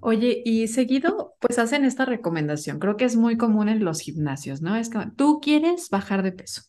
[0.00, 2.78] Oye, y seguido, pues hacen esta recomendación.
[2.78, 4.76] Creo que es muy común en los gimnasios, ¿no?
[4.76, 6.62] Es que tú quieres bajar de peso.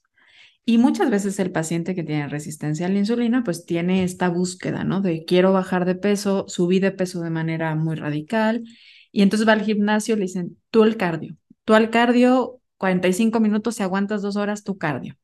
[0.64, 4.84] Y muchas veces el paciente que tiene resistencia a la insulina, pues tiene esta búsqueda,
[4.84, 5.02] ¿no?
[5.02, 8.64] De quiero bajar de peso, subí de peso de manera muy radical.
[9.12, 13.76] Y entonces va al gimnasio le dicen, tú el cardio, tú al cardio, 45 minutos,
[13.76, 15.18] si aguantas dos horas, tu cardio.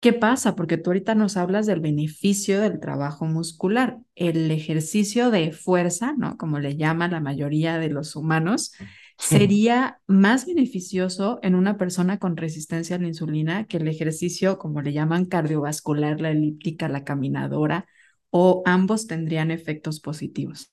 [0.00, 0.54] ¿Qué pasa?
[0.54, 3.98] Porque tú ahorita nos hablas del beneficio del trabajo muscular.
[4.14, 6.36] El ejercicio de fuerza, ¿no?
[6.36, 8.72] Como le llama la mayoría de los humanos,
[9.18, 14.82] sería más beneficioso en una persona con resistencia a la insulina que el ejercicio, como
[14.82, 17.86] le llaman cardiovascular, la elíptica, la caminadora,
[18.30, 20.70] o ambos tendrían efectos positivos.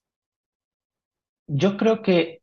[1.48, 2.42] Yo creo que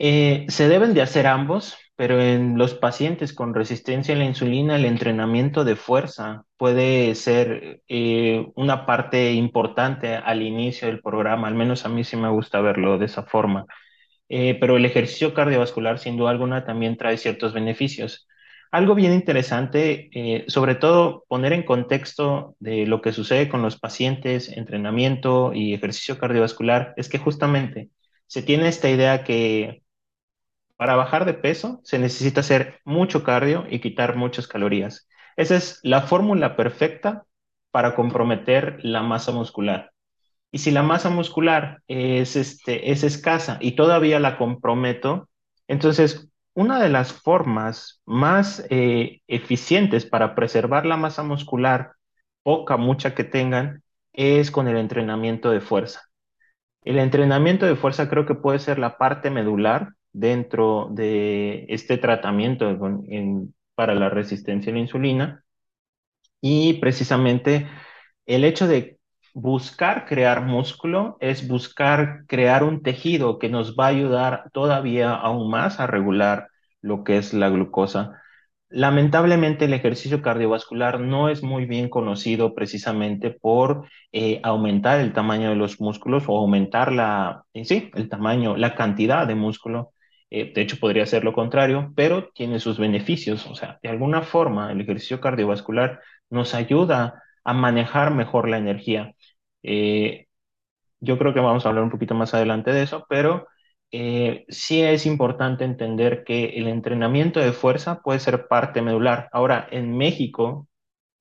[0.00, 4.76] eh, se deben de hacer ambos, pero en los pacientes con resistencia a la insulina,
[4.76, 11.54] el entrenamiento de fuerza puede ser eh, una parte importante al inicio del programa, al
[11.54, 13.66] menos a mí sí me gusta verlo de esa forma.
[14.28, 18.26] Eh, pero el ejercicio cardiovascular, sin duda alguna, también trae ciertos beneficios.
[18.70, 20.10] Algo bien interesante,
[20.48, 26.18] sobre todo poner en contexto de lo que sucede con los pacientes, entrenamiento y ejercicio
[26.18, 27.90] cardiovascular, es que justamente
[28.26, 29.81] se tiene esta idea que
[30.76, 35.08] para bajar de peso se necesita hacer mucho cardio y quitar muchas calorías.
[35.36, 37.24] Esa es la fórmula perfecta
[37.70, 39.92] para comprometer la masa muscular.
[40.50, 45.28] Y si la masa muscular es, este, es escasa y todavía la comprometo,
[45.66, 51.92] entonces una de las formas más eh, eficientes para preservar la masa muscular,
[52.42, 53.82] poca, mucha que tengan,
[54.12, 56.02] es con el entrenamiento de fuerza.
[56.84, 62.78] El entrenamiento de fuerza creo que puede ser la parte medular dentro de este tratamiento
[63.74, 65.44] para la resistencia a la insulina.
[66.40, 67.68] Y precisamente
[68.26, 68.98] el hecho de
[69.34, 75.50] buscar crear músculo es buscar crear un tejido que nos va a ayudar todavía aún
[75.50, 76.48] más a regular
[76.80, 78.20] lo que es la glucosa.
[78.68, 85.50] Lamentablemente el ejercicio cardiovascular no es muy bien conocido precisamente por eh, aumentar el tamaño
[85.50, 89.92] de los músculos o aumentar la, sí, el tamaño, la cantidad de músculo
[90.32, 93.46] eh, de hecho, podría ser lo contrario, pero tiene sus beneficios.
[93.46, 99.14] O sea, de alguna forma, el ejercicio cardiovascular nos ayuda a manejar mejor la energía.
[99.62, 100.26] Eh,
[101.00, 103.48] yo creo que vamos a hablar un poquito más adelante de eso, pero
[103.90, 109.28] eh, sí es importante entender que el entrenamiento de fuerza puede ser parte medular.
[109.32, 110.68] Ahora, en México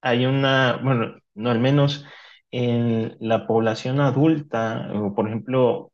[0.01, 2.05] hay una, bueno, no al menos
[2.51, 5.90] en la población adulta, o por ejemplo,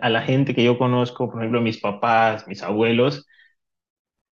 [0.00, 3.26] a la gente que yo conozco, por ejemplo, mis papás, mis abuelos,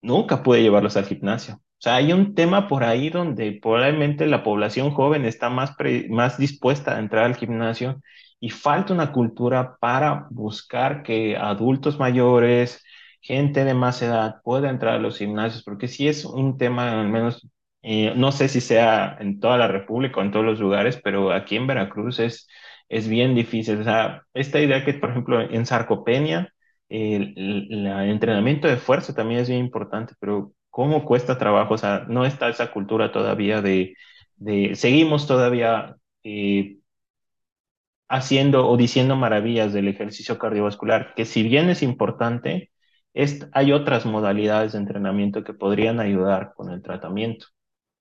[0.03, 1.55] nunca pude llevarlos al gimnasio.
[1.57, 5.75] O sea, hay un tema por ahí donde probablemente la población joven está más,
[6.09, 8.01] más dispuesta a entrar al gimnasio
[8.41, 12.83] y falta una cultura para buscar que adultos mayores,
[13.21, 17.09] gente de más edad pueda entrar a los gimnasios, porque sí es un tema, al
[17.09, 17.47] menos,
[17.83, 21.33] eh, no sé si sea en toda la República o en todos los lugares, pero
[21.33, 22.49] aquí en Veracruz es
[22.89, 23.81] es bien difícil.
[23.81, 26.53] O sea, esta idea que, por ejemplo, en sarcopenia,
[26.89, 27.35] el,
[27.87, 31.75] entrenamiento de fuerza también es bien importante, pero ¿cómo cuesta trabajo?
[31.75, 33.95] O sea, no está esa cultura todavía de,
[34.37, 36.79] de seguimos todavía eh,
[38.09, 42.71] haciendo o diciendo maravillas del ejercicio cardiovascular, que si bien es importante,
[43.15, 47.47] es, hay otras modalidades de entrenamiento que podrían ayudar con el tratamiento.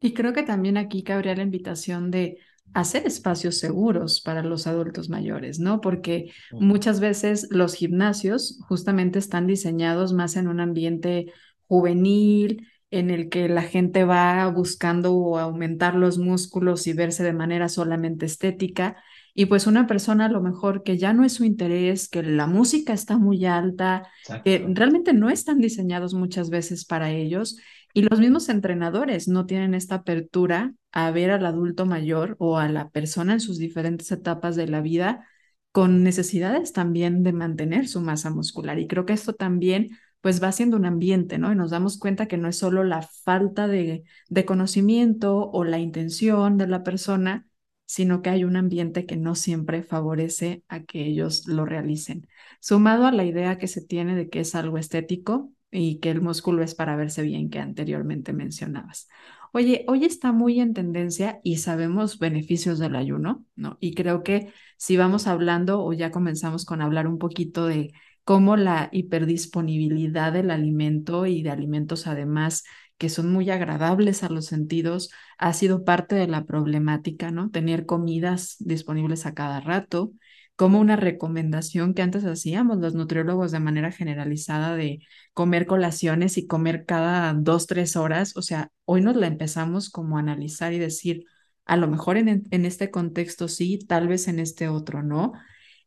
[0.02, 2.38] Y creo que también aquí cabría la invitación de
[2.73, 5.82] hacer espacios seguros para los adultos mayores, ¿no?
[5.82, 11.32] Porque muchas veces los gimnasios justamente están diseñados más en un ambiente
[11.67, 17.67] juvenil, en el que la gente va buscando aumentar los músculos y verse de manera
[17.69, 18.97] solamente estética.
[19.34, 22.47] Y pues una persona a lo mejor que ya no es su interés, que la
[22.47, 24.08] música está muy alta,
[24.45, 27.58] que realmente no están diseñados muchas veces para ellos.
[27.95, 32.67] Y los mismos entrenadores no tienen esta apertura a ver al adulto mayor o a
[32.67, 35.25] la persona en sus diferentes etapas de la vida
[35.71, 38.79] con necesidades también de mantener su masa muscular.
[38.79, 41.53] Y creo que esto también pues va siendo un ambiente, ¿no?
[41.53, 45.79] Y nos damos cuenta que no es solo la falta de, de conocimiento o la
[45.79, 47.47] intención de la persona,
[47.86, 52.27] sino que hay un ambiente que no siempre favorece a que ellos lo realicen.
[52.60, 56.22] Sumado a la idea que se tiene de que es algo estético y que el
[56.22, 59.08] músculo es para verse bien, que anteriormente mencionabas.
[59.52, 63.78] Oye, hoy está muy en tendencia y sabemos beneficios del ayuno, ¿no?
[63.80, 68.58] Y creo que si vamos hablando o ya comenzamos con hablar un poquito de cómo
[68.58, 72.64] la hiperdisponibilidad del alimento y de alimentos además
[72.98, 77.50] que son muy agradables a los sentidos, ha sido parte de la problemática, ¿no?
[77.50, 80.14] Tener comidas disponibles a cada rato,
[80.56, 85.00] como una recomendación que antes hacíamos los nutriólogos de manera generalizada de
[85.34, 88.36] comer colaciones y comer cada dos, tres horas.
[88.38, 91.26] O sea, hoy nos la empezamos como a analizar y decir,
[91.65, 95.34] a lo mejor en, en este contexto sí, tal vez en este otro no.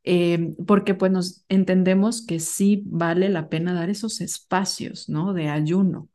[0.05, 5.35] Eh, porque pues nos entendemos que sí vale la pena dar esos espacios, ¿no?
[5.35, 6.09] De ayuno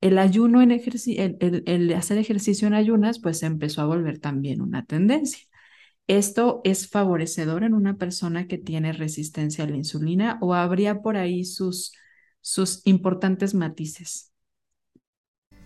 [0.00, 4.84] el ayuno en ejercicio, el, hacer ejercicio en ayunas, pues empezó a volver también una
[4.84, 5.47] tendencia.
[6.08, 11.16] ¿Esto es favorecedor en una persona que tiene resistencia a la insulina o habría por
[11.16, 11.92] ahí sus,
[12.40, 14.32] sus importantes matices?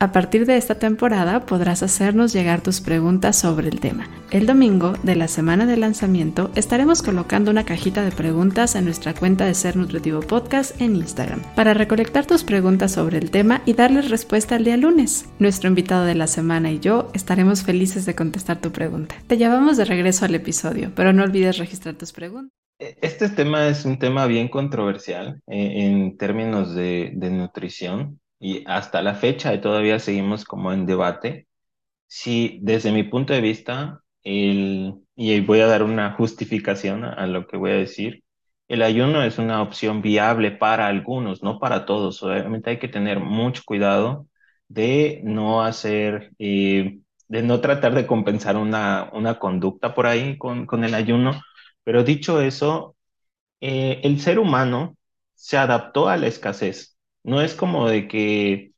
[0.02, 4.08] A partir de esta temporada podrás hacernos llegar tus preguntas sobre el tema.
[4.32, 9.14] El domingo de la semana de lanzamiento estaremos colocando una cajita de preguntas en nuestra
[9.14, 13.74] cuenta de Ser Nutritivo Podcast en Instagram para recolectar tus preguntas sobre el tema y
[13.74, 15.30] darles respuesta el día lunes.
[15.38, 19.14] Nuestro invitado de la semana y yo estaremos felices de contestar tu pregunta.
[19.28, 22.50] Te llevamos de regreso al episodio, pero no olvides registrar tus preguntas.
[22.80, 28.64] E, este tema es un tema bien controversial eh, en términos de, de nutrición y
[28.66, 31.46] hasta la fecha todavía seguimos como en debate.
[32.08, 37.46] Si desde mi punto de vista, el, y voy a dar una justificación a, lo
[37.46, 38.24] que voy a decir,
[38.68, 42.22] el ayuno es una opción viable para algunos, no para todos.
[42.22, 44.28] Obviamente hay que tener mucho cuidado
[44.68, 50.66] de no hacer, eh, de no tratar de compensar una, una conducta por ahí con,
[50.66, 51.40] con el ayuno.
[51.84, 52.96] Pero dicho eso,
[53.60, 54.96] eh, el ser humano
[55.34, 56.91] se adaptó a la escasez.
[57.24, 58.72] No es como de que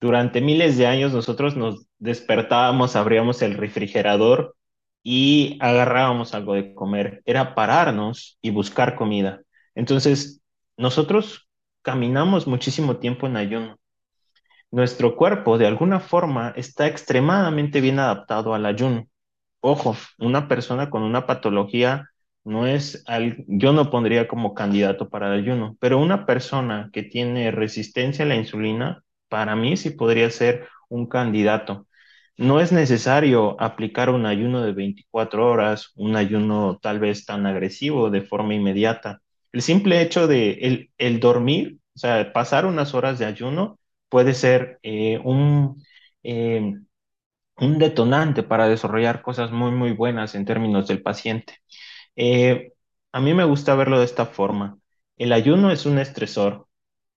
[0.00, 4.56] durante miles de años nosotros nos despertábamos, abríamos el refrigerador
[5.02, 7.22] y agarrábamos algo de comer.
[7.24, 9.42] Era pararnos y buscar comida.
[9.74, 10.42] Entonces,
[10.76, 11.48] nosotros
[11.82, 13.78] caminamos muchísimo tiempo en ayuno.
[14.70, 19.08] Nuestro cuerpo, de alguna forma, está extremadamente bien adaptado al ayuno.
[19.60, 22.09] Ojo, una persona con una patología
[22.44, 23.04] no es,
[23.46, 28.28] yo no pondría como candidato para el ayuno, pero una persona que tiene resistencia a
[28.28, 31.86] la insulina, para mí sí podría ser un candidato.
[32.36, 38.10] No es necesario aplicar un ayuno de 24 horas, un ayuno tal vez tan agresivo
[38.10, 39.20] de forma inmediata.
[39.52, 44.78] El simple hecho de el, dormir, o sea, pasar unas horas de ayuno puede ser
[44.82, 45.82] eh, un,
[46.22, 46.74] eh,
[47.58, 51.54] un detonante para desarrollar cosas muy, muy buenas en términos del paciente.
[52.16, 52.72] Eh,
[53.12, 54.78] a mí me gusta verlo de esta forma.
[55.16, 56.66] El ayuno es un estresor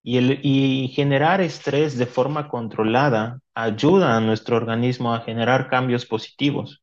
[0.02, 6.06] y, el, y generar estrés de forma controlada ayuda a nuestro organismo a generar cambios
[6.06, 6.82] positivos.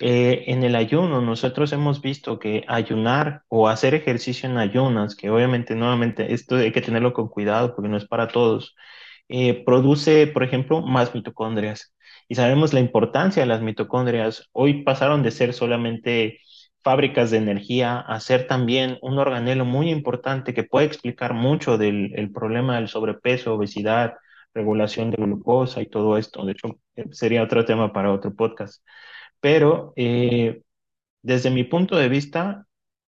[0.00, 5.30] Eh, en el ayuno nosotros hemos visto que ayunar o hacer ejercicio en ayunas, que
[5.30, 8.76] obviamente nuevamente esto hay que tenerlo con cuidado porque no es para todos,
[9.28, 11.94] eh, produce, por ejemplo, más mitocondrias.
[12.28, 14.48] Y sabemos la importancia de las mitocondrias.
[14.52, 16.40] Hoy pasaron de ser solamente
[16.82, 22.30] fábricas de energía, a ser también un organelo muy importante que puede explicar mucho del
[22.32, 24.14] problema del sobrepeso, obesidad,
[24.54, 26.44] regulación de glucosa y todo esto.
[26.44, 28.82] De hecho, eh, sería otro tema para otro podcast.
[29.40, 30.62] Pero eh,
[31.22, 32.66] desde mi punto de vista,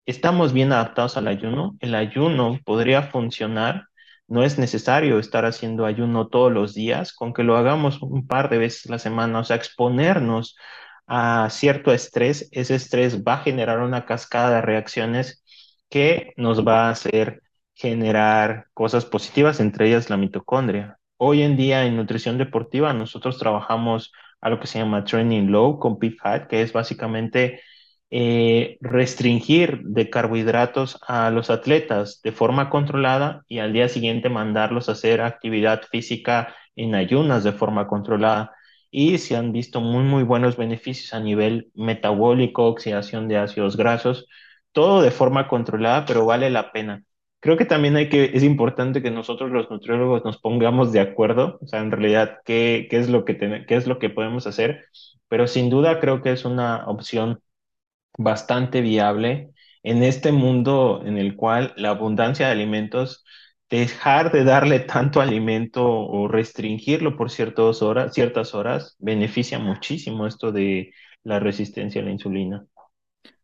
[0.06, 1.78] estamos bien adaptados al ayuno.
[1.80, 3.86] El ayuno podría funcionar.
[4.28, 8.50] No es necesario estar haciendo ayuno todos los días, con que lo hagamos un par
[8.50, 10.58] de veces a la semana, o sea, exponernos
[11.08, 15.44] a cierto estrés, ese estrés va a generar una cascada de reacciones
[15.90, 17.42] que nos va a hacer
[17.74, 20.98] generar cosas positivas, entre ellas la mitocondria.
[21.18, 25.80] Hoy en día en nutrición deportiva nosotros trabajamos a lo que se llama training low
[25.80, 27.62] con PFAT, que es básicamente
[28.10, 34.90] eh, restringir de carbohidratos a los atletas de forma controlada y al día siguiente mandarlos
[34.90, 38.54] a hacer actividad física en ayunas de forma controlada.
[38.92, 44.28] Y se han visto muy, muy buenos beneficios a nivel metabólico, oxidación de ácidos grasos,
[44.72, 47.04] todo de forma controlada, pero vale la pena.
[47.40, 51.60] Creo que también hay que, es importante que nosotros los nutriólogos nos pongamos de acuerdo,
[51.62, 54.86] o sea, en realidad, qué, qué es lo que qué es lo que podemos hacer,
[55.28, 57.40] pero sin duda creo que es una opción
[58.18, 59.52] bastante viable
[59.84, 63.24] en este mundo en el cual la abundancia de alimentos,
[63.70, 70.52] dejar de darle tanto alimento o restringirlo por ciertas horas, ciertas horas, beneficia muchísimo esto
[70.52, 70.94] de
[71.24, 72.66] la resistencia a la insulina.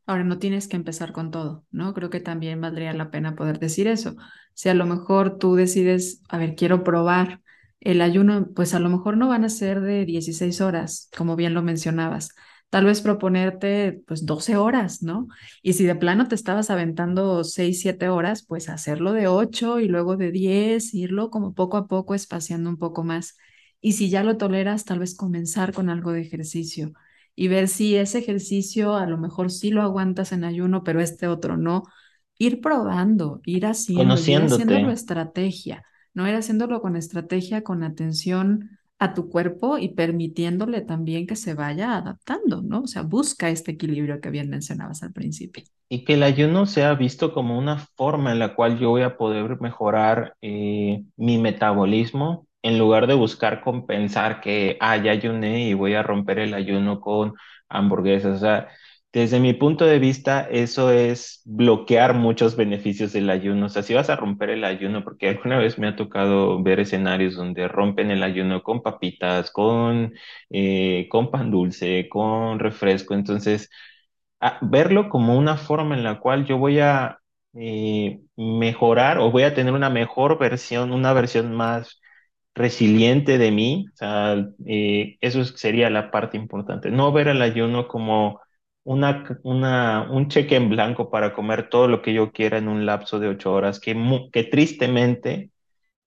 [0.05, 1.93] Ahora, no tienes que empezar con todo, ¿no?
[1.93, 4.15] Creo que también valdría la pena poder decir eso.
[4.53, 7.41] Si a lo mejor tú decides, a ver, quiero probar
[7.79, 11.53] el ayuno, pues a lo mejor no van a ser de 16 horas, como bien
[11.53, 12.35] lo mencionabas.
[12.73, 15.27] Tal vez proponerte, pues, 12 horas, ¿no?
[15.61, 19.87] Y si de plano te estabas aventando 6, 7 horas, pues hacerlo de 8 y
[19.87, 23.37] luego de 10, irlo como poco a poco espaciando un poco más.
[23.79, 26.93] Y si ya lo toleras, tal vez comenzar con algo de ejercicio
[27.35, 31.27] y ver si ese ejercicio a lo mejor sí lo aguantas en ayuno, pero este
[31.27, 31.83] otro no.
[32.39, 35.83] Ir probando, ir haciendo, ir haciéndolo estrategia,
[36.15, 41.53] no ir haciéndolo con estrategia, con atención a tu cuerpo y permitiéndole también que se
[41.53, 42.81] vaya adaptando, ¿no?
[42.81, 45.63] O sea, busca este equilibrio que bien mencionabas al principio.
[45.89, 49.15] Y que el ayuno sea visto como una forma en la cual yo voy a
[49.17, 55.73] poder mejorar eh, mi metabolismo en lugar de buscar compensar que, ah, ya ayuné y
[55.73, 57.33] voy a romper el ayuno con
[57.69, 58.37] hamburguesas.
[58.37, 58.69] O sea,
[59.13, 63.67] desde mi punto de vista, eso es bloquear muchos beneficios del ayuno.
[63.67, 66.79] O sea, si vas a romper el ayuno, porque alguna vez me ha tocado ver
[66.79, 70.13] escenarios donde rompen el ayuno con papitas, con,
[70.49, 73.13] eh, pan dulce, con refresco.
[73.13, 73.69] Entonces,
[74.61, 77.19] verlo como una forma en la cual yo voy a
[77.53, 82.01] eh, mejorar o voy a tener una mejor versión, una versión más
[82.55, 86.91] resiliente de mí, o sea, eh, eso sería la parte importante.
[86.91, 88.41] No ver el ayuno como
[88.83, 92.85] una, una, un cheque en blanco para comer todo lo que yo quiera en un
[92.85, 93.95] lapso de ocho horas, que,
[94.31, 95.51] que tristemente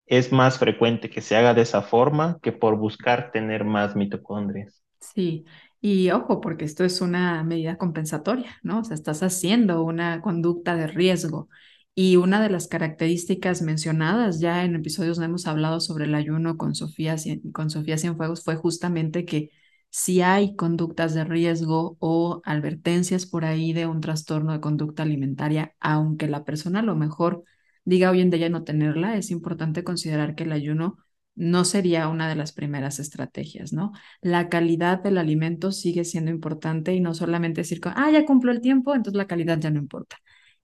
[0.06, 4.82] es más frecuente que se haga de esa forma que por buscar tener más mitocondrias.
[5.00, 5.44] Sí,
[5.80, 8.80] y ojo, porque esto es una medida compensatoria, ¿no?
[8.80, 11.48] O sea, estás haciendo una conducta de riesgo
[11.94, 16.56] y una de las características mencionadas ya en episodios donde hemos hablado sobre el ayuno
[16.56, 17.16] con Sofía,
[17.52, 19.50] con Sofía Cienfuegos fue justamente que
[19.90, 25.74] si hay conductas de riesgo o advertencias por ahí de un trastorno de conducta alimentaria,
[25.80, 27.44] aunque la persona a lo mejor
[27.84, 30.98] diga hoy en día no tenerla, es importante considerar que el ayuno
[31.34, 33.92] no sería una de las primeras estrategias, ¿no?
[34.22, 38.60] La calidad del alimento sigue siendo importante y no solamente decir, ah, ya cumplo el
[38.62, 40.16] tiempo, entonces la calidad ya no importa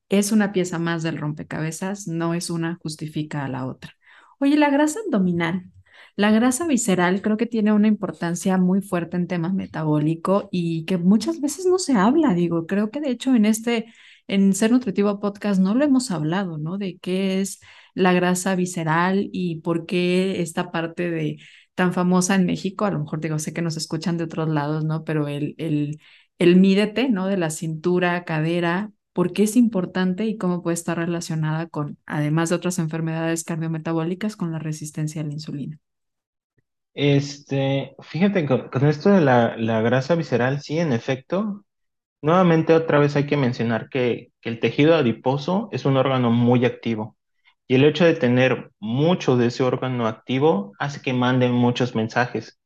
[0.09, 3.93] es una pieza más del rompecabezas, no es una justifica a la otra.
[4.39, 5.70] Oye, la grasa abdominal,
[6.17, 10.99] la grasa visceral creo que tiene una importancia muy fuerte en temas metabólicos y que
[10.99, 13.87] muchas veces no se habla, digo, creo que de hecho en este,
[14.29, 16.79] en Ser Nutritivo Podcast no lo hemos hablado, ¿no?
[16.79, 17.61] De qué es
[17.95, 21.39] la grasa visceral y por qué esta parte de
[21.75, 24.85] tan famosa en México, a lo mejor digo, sé que nos escuchan de otros lados,
[24.85, 25.05] ¿no?
[25.05, 25.99] Pero el, el,
[26.39, 27.27] el mídete, ¿no?
[27.27, 32.49] De la cintura, cadera, por qué es importante y cómo puede estar relacionada con, además
[32.51, 35.79] de otras enfermedades cardiometabólicas, con la resistencia a la insulina.
[36.95, 41.64] Este, fíjate, con, esto de la, grasa visceral, sí, en efecto,
[42.22, 46.64] nuevamente otra vez hay que mencionar que, que el tejido adiposo es un órgano muy
[46.66, 47.16] activo.
[47.68, 52.61] Y el hecho de tener mucho de ese órgano activo hace que manden muchos mensajes.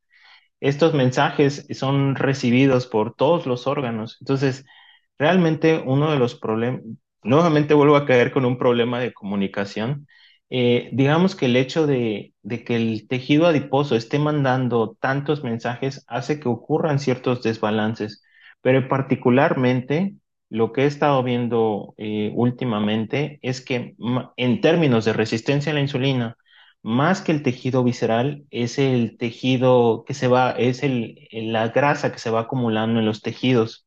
[0.61, 4.19] Estos mensajes son recibidos por todos los órganos.
[4.21, 4.65] Entonces,
[5.19, 6.83] realmente uno de los problemas,
[7.23, 10.07] nuevamente vuelvo a caer con un problema de comunicación.
[10.51, 16.05] Eh, digamos que el hecho de, de, que el tejido adiposo esté mandando tantos mensajes
[16.07, 18.23] hace que ocurran ciertos desbalances,
[18.61, 20.15] pero particularmente
[20.49, 23.97] lo que he estado viendo eh, últimamente es que
[24.37, 26.37] en términos de resistencia a la insulina,
[26.83, 32.13] más que el tejido visceral, es el tejido que se va, es el, la grasa
[32.13, 33.87] que se va acumulando en los tejidos.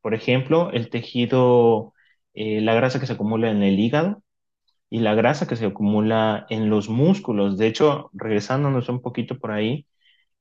[0.00, 1.92] Por ejemplo, el tejido,
[2.34, 4.22] eh, la grasa que se acumula en el hígado
[4.90, 7.58] y la grasa que se acumula en los músculos.
[7.58, 9.86] De hecho, regresándonos un poquito por ahí,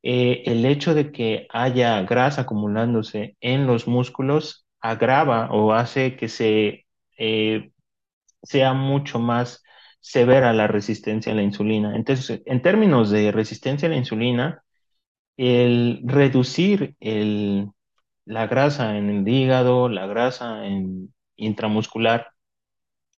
[0.04, 6.30] eh, el hecho de que haya grasa acumulándose en los músculos agrava o hace que
[6.30, 6.86] se
[7.18, 7.72] eh,
[8.44, 9.64] sea mucho más
[10.02, 11.96] severa la resistencia a la insulina.
[11.96, 14.64] Entonces, en términos de resistencia a la insulina,
[15.38, 17.70] el reducir el,
[18.26, 22.28] la grasa en el hígado, la grasa en intramuscular,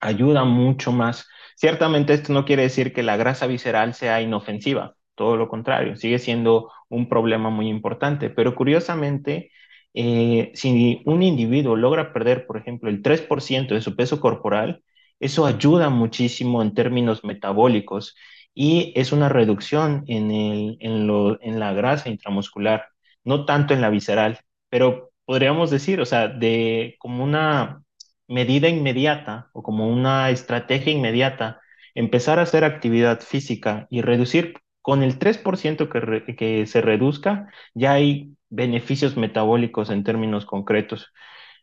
[0.01, 1.27] ayuda mucho más.
[1.55, 6.19] Ciertamente esto no quiere decir que la grasa visceral sea inofensiva, todo lo contrario, sigue
[6.19, 8.29] siendo un problema muy importante.
[8.29, 9.51] Pero curiosamente,
[9.93, 14.83] eh, si un individuo logra perder, por ejemplo, el 3% de su peso corporal,
[15.19, 18.15] eso ayuda muchísimo en términos metabólicos
[18.53, 22.87] y es una reducción en, el, en, lo, en la grasa intramuscular,
[23.23, 24.39] no tanto en la visceral,
[24.69, 27.83] pero podríamos decir, o sea, de como una
[28.31, 31.61] medida inmediata o como una estrategia inmediata,
[31.95, 37.93] empezar a hacer actividad física y reducir con el 3% que, que se reduzca, ya
[37.93, 41.13] hay beneficios metabólicos en términos concretos.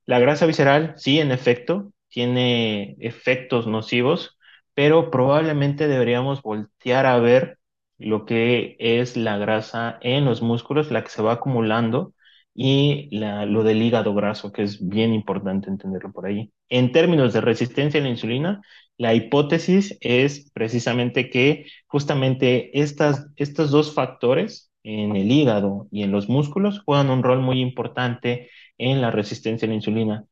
[0.06, 4.38] La grasa visceral, sí, en efecto, tiene efectos nocivos,
[4.74, 7.58] pero probablemente deberíamos voltear a ver
[7.98, 12.14] lo que es la grasa en los músculos, la que se va acumulando,
[12.60, 16.50] y lo del hígado graso, que es bien importante entenderlo por ahí.
[16.68, 18.62] En términos de resistencia a la insulina,
[18.96, 26.10] la hipótesis es precisamente que justamente estas, estos dos factores en el hígado y en
[26.10, 30.24] los músculos juegan un rol muy importante en la resistencia a la insulina.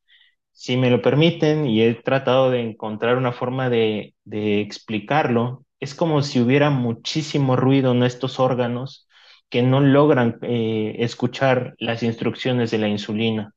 [0.51, 5.95] Si me lo permiten, y he tratado de encontrar una forma de, de explicarlo, es
[5.95, 9.06] como si hubiera muchísimo ruido en estos órganos
[9.51, 13.55] que no logran eh, escuchar las instrucciones de la insulina.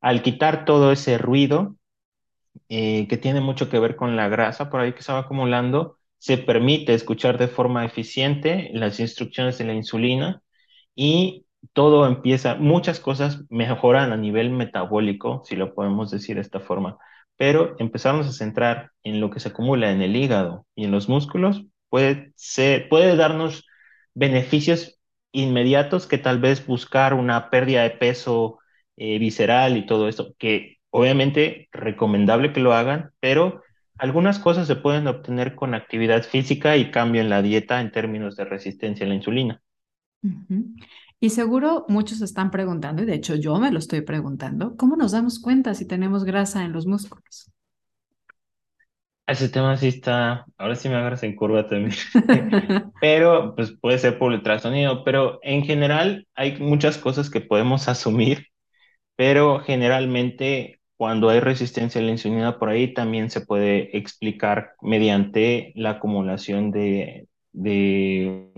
[0.00, 1.76] Al quitar todo ese ruido,
[2.68, 5.98] eh, que tiene mucho que ver con la grasa por ahí que se va acumulando,
[6.18, 10.42] se permite escuchar de forma eficiente las instrucciones de la insulina
[10.94, 16.60] y todo empieza, muchas cosas mejoran a nivel metabólico, si lo podemos decir de esta
[16.60, 16.98] forma,
[17.36, 21.08] pero empezamos a centrar en lo que se acumula en el hígado y en los
[21.08, 23.66] músculos, puede ser, puede darnos
[24.14, 24.99] beneficios
[25.32, 28.58] inmediatos que tal vez buscar una pérdida de peso
[28.96, 33.62] eh, visceral y todo esto, que obviamente recomendable que lo hagan, pero
[33.98, 38.36] algunas cosas se pueden obtener con actividad física y cambio en la dieta en términos
[38.36, 39.62] de resistencia a la insulina.
[41.20, 45.12] Y seguro muchos están preguntando, y de hecho yo me lo estoy preguntando, ¿cómo nos
[45.12, 47.50] damos cuenta si tenemos grasa en los músculos?
[49.30, 51.92] Ese tema sí está, ahora sí me agarras en curva también,
[53.00, 58.46] pero pues puede ser por ultrasonido, pero en general hay muchas cosas que podemos asumir,
[59.16, 65.72] pero generalmente cuando hay resistencia a la insulina por ahí también se puede explicar mediante
[65.76, 68.52] la acumulación de, de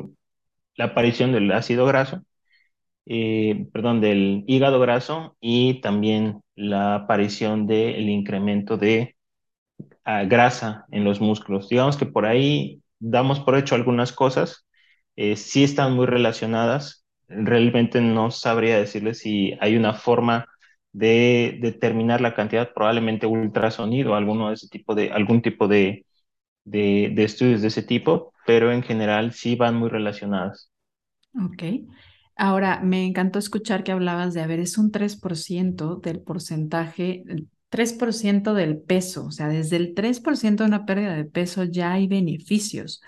[0.77, 2.23] la aparición del ácido graso,
[3.07, 9.12] eh, perdón, del hígado graso y también la aparición del incremento de
[10.05, 11.68] grasa en los músculos.
[11.68, 14.66] Digamos que por ahí damos por hecho algunas cosas,
[15.16, 17.05] eh, sí están muy relacionadas.
[17.28, 20.47] Realmente no sabría decirles si hay una forma
[20.93, 26.07] de determinar la cantidad, probablemente ultrasonido, alguno de ese tipo de, algún tipo de,
[26.64, 30.70] de, de estudios de ese tipo, pero en general sí van muy relacionadas.
[31.35, 31.62] Ok.
[32.37, 37.24] Ahora, me encantó escuchar que hablabas de, a ver, es un 3% del porcentaje
[37.73, 42.07] 3% del peso, o sea, desde el 3% de una pérdida de peso ya hay
[42.07, 43.01] beneficios.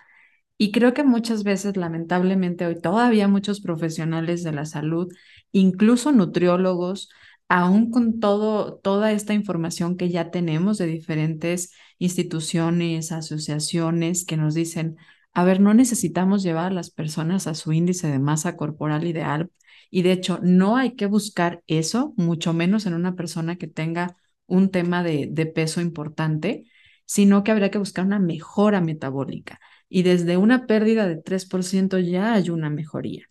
[0.59, 5.13] Y creo que muchas veces, lamentablemente, hoy todavía muchos profesionales de la salud,
[5.53, 7.11] incluso nutriólogos,
[7.49, 14.55] aún con todo, toda esta información que ya tenemos de diferentes instituciones, asociaciones que nos
[14.55, 14.97] dicen,
[15.35, 19.51] a ver, no necesitamos llevar a las personas a su índice de masa corporal ideal.
[19.91, 24.17] Y de hecho, no hay que buscar eso, mucho menos en una persona que tenga
[24.47, 26.65] un tema de, peso importante,
[27.07, 29.61] sino que habría que buscar una mejora metabólica.
[29.89, 33.27] Y desde una pérdida de 3% ya hay una mejoría.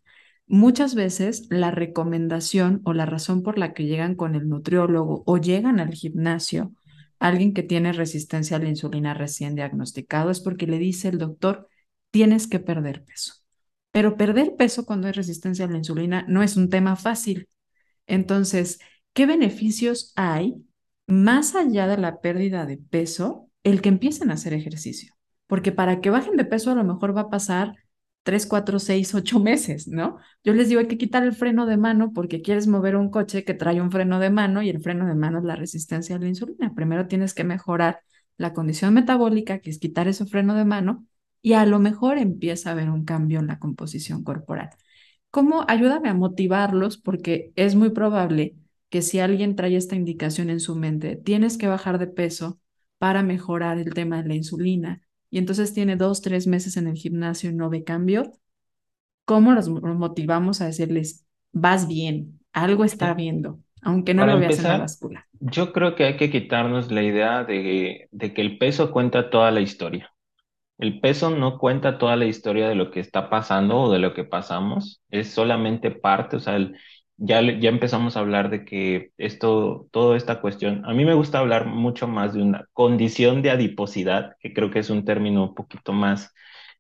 [0.45, 5.37] Muchas veces la recomendación o la razón por la que llegan con el nutriólogo o
[5.37, 6.73] llegan al gimnasio,
[7.19, 11.69] alguien que tiene resistencia a la insulina recién diagnosticado, es porque le dice el doctor,
[12.11, 13.35] tienes que perder peso.
[13.91, 17.47] Pero perder peso cuando hay resistencia a la insulina no es un tema fácil.
[18.07, 18.79] Entonces,
[19.13, 20.55] ¿qué beneficios hay
[21.07, 25.13] más allá de la pérdida de peso, el que empiecen a hacer ejercicio.
[25.47, 27.75] Porque para que bajen de peso a lo mejor va a pasar
[28.23, 30.17] 3, 4, 6, 8 meses, ¿no?
[30.43, 33.43] Yo les digo, hay que quitar el freno de mano porque quieres mover un coche
[33.43, 36.19] que trae un freno de mano y el freno de mano es la resistencia a
[36.19, 36.73] la insulina.
[36.73, 37.99] Primero tienes que mejorar
[38.37, 41.05] la condición metabólica, que es quitar ese freno de mano,
[41.41, 44.69] y a lo mejor empieza a haber un cambio en la composición corporal.
[45.29, 45.65] ¿Cómo?
[45.67, 48.55] Ayúdame a motivarlos porque es muy probable
[48.93, 52.61] que si alguien trae esta indicación en su mente, tienes que bajar de peso
[52.99, 56.95] para mejorar el tema de la insulina, y entonces tiene dos, tres meses en el
[56.97, 58.33] gimnasio y no ve cambio,
[59.25, 64.67] ¿cómo los motivamos a decirles, vas bien, algo está viendo, aunque no lo veas en
[64.67, 65.27] la báscula?
[65.39, 69.51] Yo creo que hay que quitarnos la idea de, de que el peso cuenta toda
[69.51, 70.13] la historia.
[70.79, 74.13] El peso no cuenta toda la historia de lo que está pasando o de lo
[74.13, 76.77] que pasamos, es solamente parte, o sea, el-
[77.17, 81.39] ya, ya empezamos a hablar de que esto, toda esta cuestión, a mí me gusta
[81.39, 85.55] hablar mucho más de una condición de adiposidad, que creo que es un término un
[85.55, 86.33] poquito más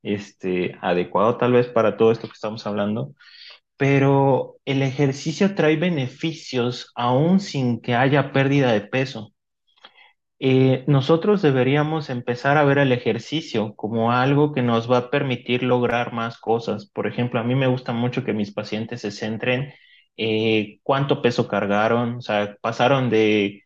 [0.03, 3.13] este, adecuado tal vez para todo esto que estamos hablando,
[3.77, 9.33] pero el ejercicio trae beneficios aún sin que haya pérdida de peso
[10.39, 15.63] eh, nosotros deberíamos empezar a ver el ejercicio como algo que nos va a permitir
[15.63, 16.85] lograr más cosas.
[16.89, 19.73] Por ejemplo, a mí me gusta mucho que mis pacientes se centren
[20.17, 23.63] eh, cuánto peso cargaron, o sea, pasaron de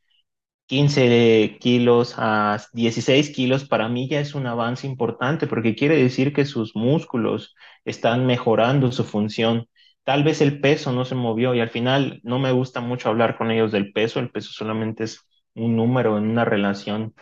[0.68, 6.34] 15 kilos a 16 kilos, para mí ya es un avance importante porque quiere decir
[6.34, 9.68] que sus músculos están mejorando su función.
[10.04, 13.38] Tal vez el peso no se movió y al final no me gusta mucho hablar
[13.38, 15.22] con ellos del peso, el peso solamente es
[15.56, 17.14] un número en una relación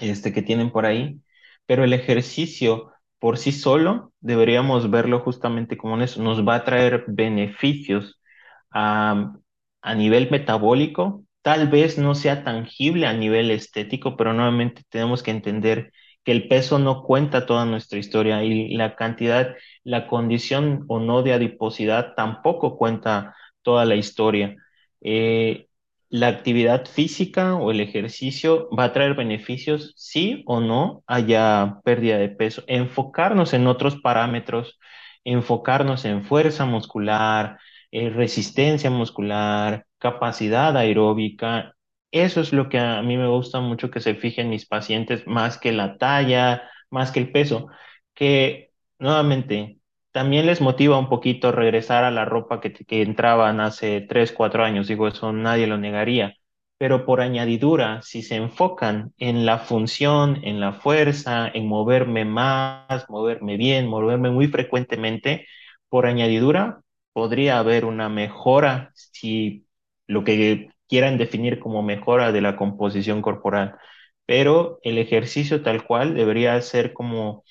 [0.00, 1.20] este, que tienen por ahí,
[1.66, 7.04] pero el ejercicio por sí solo deberíamos verlo justamente como eso, nos va a traer
[7.08, 8.20] beneficios
[8.74, 9.34] a,
[9.82, 15.30] a nivel metabólico, tal vez no sea tangible a nivel estético, pero nuevamente tenemos que
[15.30, 15.92] entender
[16.24, 19.54] que el peso no cuenta toda nuestra historia y la cantidad,
[19.84, 24.56] la condición o no de adiposidad tampoco cuenta toda la historia.
[25.02, 25.68] Eh,
[26.08, 32.18] la actividad física o el ejercicio va a traer beneficios, sí o no haya pérdida
[32.18, 32.62] de peso.
[32.68, 34.78] Enfocarnos en otros parámetros,
[35.24, 37.58] enfocarnos en fuerza muscular,
[37.94, 41.76] eh, resistencia muscular, capacidad aeróbica.
[42.10, 45.58] Eso es lo que a mí me gusta mucho que se fijen mis pacientes, más
[45.58, 47.68] que la talla, más que el peso,
[48.14, 49.78] que nuevamente
[50.12, 54.64] también les motiva un poquito regresar a la ropa que, que entraban hace tres, cuatro
[54.64, 56.34] años, digo, eso nadie lo negaría,
[56.78, 63.08] pero por añadidura, si se enfocan en la función, en la fuerza, en moverme más,
[63.08, 65.46] moverme bien, moverme muy frecuentemente,
[65.88, 66.80] por añadidura,
[67.14, 69.66] podría haber una mejora si
[70.08, 73.76] lo que quieran definir como mejora de la composición corporal,
[74.26, 77.44] pero el ejercicio tal cual debería ser como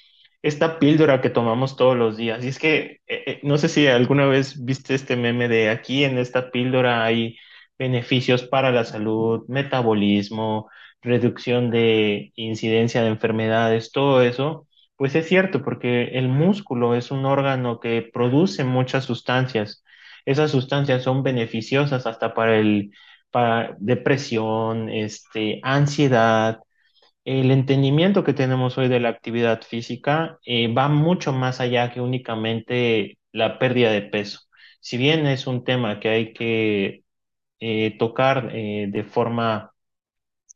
[0.43, 2.43] esta píldora que tomamos todos los días.
[2.45, 6.03] Y es que eh, eh, no sé si alguna vez viste este meme de aquí
[6.03, 7.37] en esta píldora hay
[7.79, 10.69] beneficios para la salud, metabolismo,
[11.01, 14.67] reducción de incidencia de enfermedades, todo eso.
[14.95, 19.83] Pues es cierto, porque el músculo es un órgano que produce muchas sustancias.
[20.25, 22.91] Esas sustancias son beneficiosas hasta para el,
[23.31, 26.59] para depresión, este, ansiedad
[27.25, 32.01] el entendimiento que tenemos hoy de la actividad física eh, va mucho más allá que
[32.01, 34.41] únicamente la pérdida de peso.
[34.81, 37.03] Si bien es un tema que hay que
[37.61, 39.73] eh, tocar eh, de forma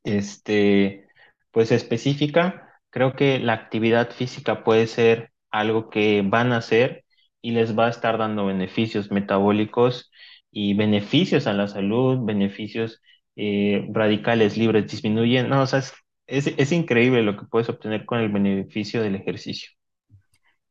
[0.04, 1.08] este,
[1.52, 2.67] pues específica,
[2.98, 7.06] creo que la actividad física puede ser algo que van a hacer
[7.44, 10.12] y les va a estar dando beneficios metabólicos
[10.50, 13.00] y beneficios a la salud, beneficios
[13.36, 15.48] eh, radicales libres disminuyen.
[15.48, 15.84] No, o sea,
[16.26, 19.70] es, es, increíble lo que puedes obtener con el beneficio del ejercicio.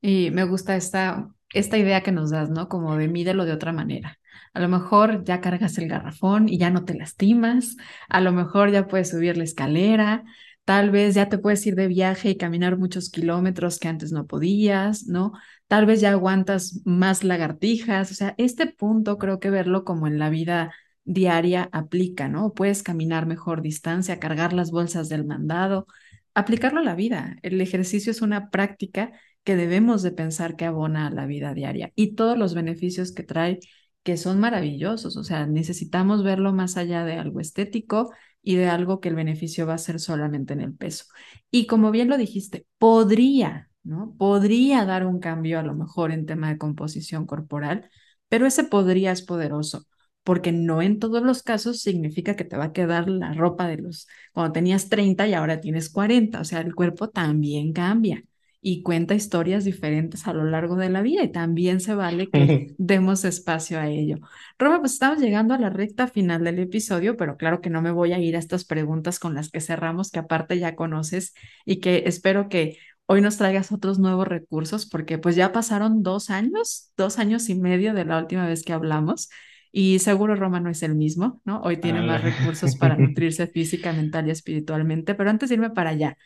[0.00, 2.68] Y me gusta esta, esta idea que nos das, ¿no?
[2.68, 4.18] Como de mídelo de otra manera.
[4.52, 7.76] A lo mejor ya cargas el garrafón y ya no te lastimas,
[8.08, 10.24] a lo mejor ya puedes subir la escalera,
[10.66, 14.26] tal vez ya te puedes ir de viaje y caminar muchos kilómetros que antes no
[14.26, 15.32] podías, ¿no?
[15.68, 20.18] Tal vez ya aguantas más lagartijas, o sea, este punto creo que verlo como en
[20.18, 22.52] la vida diaria aplica, ¿no?
[22.52, 25.86] Puedes caminar mejor distancia, cargar las bolsas del mandado,
[26.34, 27.36] aplicarlo a la vida.
[27.42, 29.12] El ejercicio es una práctica
[29.44, 33.22] que debemos de pensar que abona a la vida diaria y todos los beneficios que
[33.22, 33.60] trae,
[34.02, 35.16] que son maravillosos.
[35.16, 38.10] O sea, necesitamos verlo más allá de algo estético
[38.46, 41.04] y de algo que el beneficio va a ser solamente en el peso.
[41.50, 44.14] Y como bien lo dijiste, podría, ¿no?
[44.18, 47.90] Podría dar un cambio a lo mejor en tema de composición corporal,
[48.28, 49.86] pero ese podría es poderoso.
[50.22, 53.78] Porque no en todos los casos significa que te va a quedar la ropa de
[53.78, 56.40] los cuando tenías 30 y ahora tienes 40.
[56.40, 58.22] O sea, el cuerpo también cambia
[58.68, 62.74] y cuenta historias diferentes a lo largo de la vida y también se vale que
[62.78, 64.16] demos espacio a ello.
[64.58, 67.92] Roma, pues estamos llegando a la recta final del episodio, pero claro que no me
[67.92, 71.32] voy a ir a estas preguntas con las que cerramos, que aparte ya conoces
[71.64, 76.28] y que espero que hoy nos traigas otros nuevos recursos, porque pues ya pasaron dos
[76.28, 79.30] años, dos años y medio de la última vez que hablamos.
[79.70, 81.60] Y seguro Roma no es el mismo, ¿no?
[81.60, 85.14] Hoy tiene más recursos para nutrirse física, mental y espiritualmente.
[85.14, 86.16] Pero antes de irme para allá,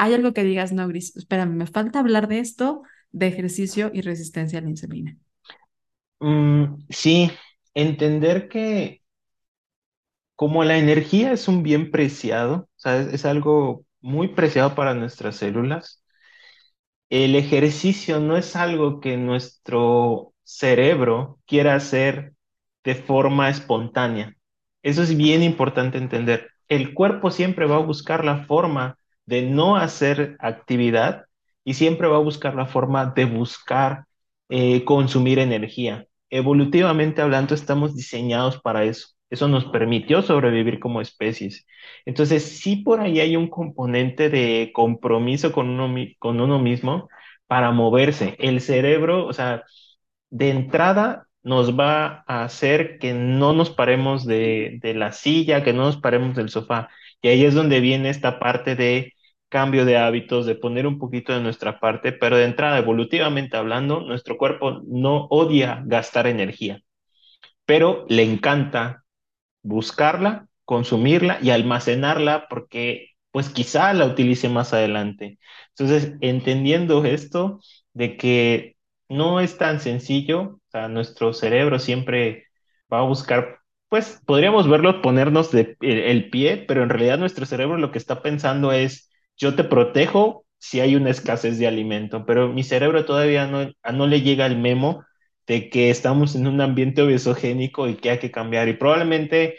[0.00, 1.16] ¿Hay algo que digas, no, Gris?
[1.16, 2.82] Espérame, me falta hablar de esto,
[3.12, 5.16] de ejercicio y resistencia a la insulina.
[6.20, 7.30] Mm, sí,
[7.74, 9.02] entender que
[10.36, 14.94] como la energía es un bien preciado, o sea, es, es algo muy preciado para
[14.94, 16.02] nuestras células,
[17.10, 22.34] el ejercicio no es algo que nuestro cerebro quiera hacer
[22.84, 24.36] de forma espontánea.
[24.82, 26.48] Eso es bien importante entender.
[26.68, 31.24] El cuerpo siempre va a buscar la forma de no hacer actividad
[31.64, 34.04] y siempre va a buscar la forma de buscar
[34.48, 36.06] eh, consumir energía.
[36.30, 39.08] Evolutivamente hablando, estamos diseñados para eso.
[39.30, 41.66] Eso nos permitió sobrevivir como especies.
[42.04, 47.08] Entonces, sí por ahí hay un componente de compromiso con uno, con uno mismo
[47.46, 48.36] para moverse.
[48.40, 49.64] El cerebro, o sea,
[50.30, 55.72] de entrada nos va a hacer que no nos paremos de, de la silla, que
[55.72, 56.90] no nos paremos del sofá.
[57.22, 59.12] Y ahí es donde viene esta parte de
[59.48, 64.00] cambio de hábitos, de poner un poquito de nuestra parte, pero de entrada, evolutivamente hablando,
[64.00, 66.80] nuestro cuerpo no odia gastar energía,
[67.66, 69.04] pero le encanta
[69.62, 75.40] buscarla, consumirla y almacenarla porque pues quizá la utilice más adelante.
[75.70, 77.60] Entonces, entendiendo esto
[77.94, 78.76] de que
[79.10, 82.46] no es tan sencillo, o sea, nuestro cerebro siempre
[82.92, 83.59] va a buscar,
[83.90, 88.22] pues podríamos verlo ponernos de, el, pie, pero en realidad nuestro cerebro lo que está
[88.22, 93.46] pensando es, yo te protejo si hay una escasez de alimento, pero mi cerebro todavía
[93.48, 95.04] no, no le llega el memo
[95.46, 98.68] de que estamos en un ambiente obesogénico y que hay que cambiar.
[98.68, 99.58] Y probablemente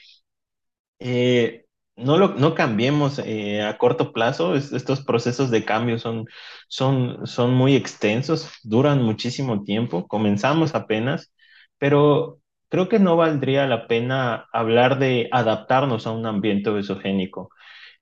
[0.99, 1.65] eh,
[1.95, 4.55] no, lo, no cambiemos eh, a corto plazo.
[4.55, 6.25] estos procesos de cambio son,
[6.67, 10.07] son, son muy extensos, duran muchísimo tiempo.
[10.07, 11.33] Comenzamos apenas,
[11.77, 12.40] pero
[12.71, 17.51] creo que no valdría la pena hablar de adaptarnos a un ambiente obesogénico.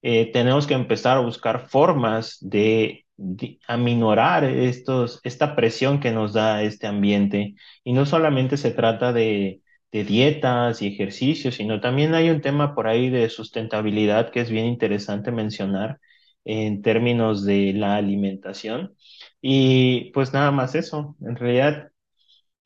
[0.03, 6.33] Eh, tenemos que empezar a buscar formas de, de, aminorar estos, esta presión que nos
[6.33, 7.55] da este ambiente.
[7.83, 9.61] Y no solamente se trata de,
[9.91, 14.51] de dietas y ejercicios, sino también hay un tema por ahí de sustentabilidad que es
[14.51, 15.99] bien interesante mencionar
[16.45, 18.95] en términos de la alimentación.
[19.41, 21.91] Y pues nada más eso, en realidad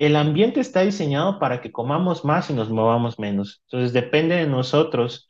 [0.05, 3.63] el ambiente está diseñado para que comamos más y nos movamos menos.
[3.67, 5.29] Entonces depende de nosotros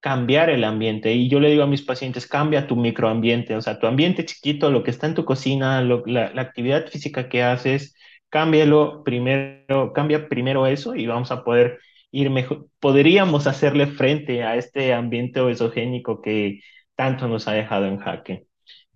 [0.00, 1.12] cambiar el ambiente.
[1.14, 4.70] Y yo le digo a mis pacientes, cambia tu microambiente, o sea, tu ambiente chiquito,
[4.70, 7.94] lo que está en tu cocina, la, la actividad física que haces,
[8.30, 11.78] cámbialo primero, cambia primero eso y vamos a poder
[12.10, 16.60] ir mejor, podríamos hacerle frente a este ambiente obesogénico que
[16.96, 18.46] tanto nos ha dejado en jaque.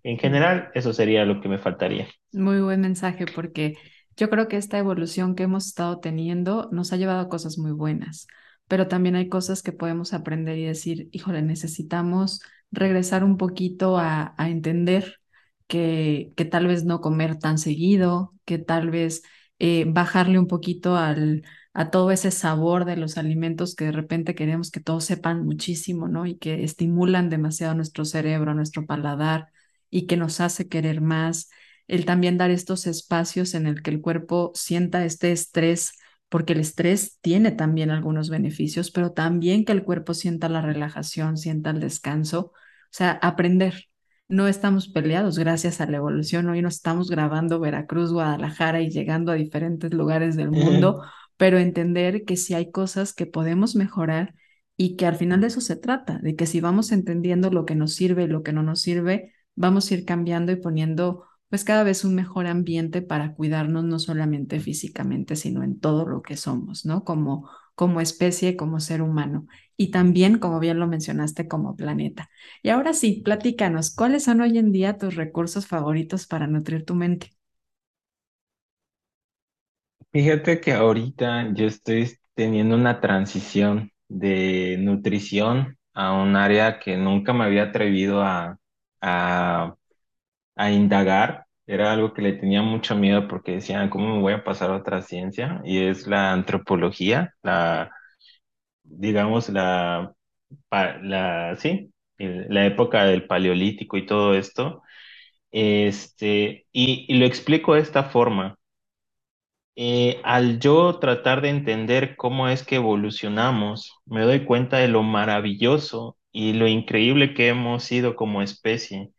[0.02, 2.06] En general, eso sería lo que me faltaría.
[2.32, 3.76] Muy buen mensaje porque
[4.18, 7.72] yo creo que esta evolución que hemos estado teniendo nos ha llevado a cosas muy
[7.72, 8.26] buenas,
[8.68, 12.40] pero también hay cosas que podemos aprender y decir, híjole, necesitamos
[12.72, 15.20] regresar un poquito a, entender
[15.68, 19.22] que, que tal vez no comer tan seguido, que tal vez
[19.58, 24.34] eh, bajarle un poquito al, a todo ese sabor de los alimentos que de repente
[24.34, 26.26] queremos que todos sepan muchísimo, ¿no?
[26.26, 29.48] Y que estimulan demasiado nuestro cerebro, nuestro paladar
[29.90, 31.50] y que nos hace querer más.
[31.88, 35.92] El también dar estos espacios en el que el cuerpo sienta este estrés,
[36.28, 41.36] porque el estrés tiene también algunos beneficios, pero también que el cuerpo sienta la relajación,
[41.36, 42.52] sienta el descanso, o
[42.90, 43.88] sea, aprender,
[44.28, 46.48] no estamos peleados gracias a la evolución.
[46.48, 51.02] Hoy no estamos grabando Veracruz, Guadalajara y llegando a diferentes lugares del mundo,
[51.38, 54.34] pero entender que si hay cosas que podemos mejorar
[54.76, 57.74] y que al final de eso se trata, de que si vamos entendiendo lo que
[57.74, 61.64] nos sirve y lo que no nos sirve, vamos a ir cambiando y poniendo pues
[61.64, 66.36] cada vez un mejor ambiente para cuidarnos no solamente físicamente, sino en todo lo que
[66.36, 67.04] somos, ¿no?
[67.04, 69.46] Como como especie, como ser humano
[69.76, 72.28] y también, como bien lo mencionaste, como planeta.
[72.62, 76.94] Y ahora sí, platícanos, ¿cuáles son hoy en día tus recursos favoritos para nutrir tu
[76.96, 77.30] mente?
[80.12, 87.32] Fíjate que ahorita yo estoy teniendo una transición de nutrición a un área que nunca
[87.34, 88.58] me había atrevido a,
[89.02, 89.76] a,
[90.58, 91.46] a indagar.
[91.66, 94.76] Era algo que le tenía mucho miedo porque decían, ¿cómo me voy a pasar a
[94.78, 95.62] otra ciencia?
[95.64, 97.92] Y es la antropología, la,
[98.84, 100.12] digamos, la,
[101.02, 104.82] la, sí, la época del paleolítico y todo esto.
[105.52, 108.58] Este, y, y lo explico de esta forma.
[109.76, 115.02] Eh, al yo tratar de entender cómo es que evolucionamos, me doy cuenta de lo
[115.04, 119.12] maravilloso y lo increíble que hemos sido como especie,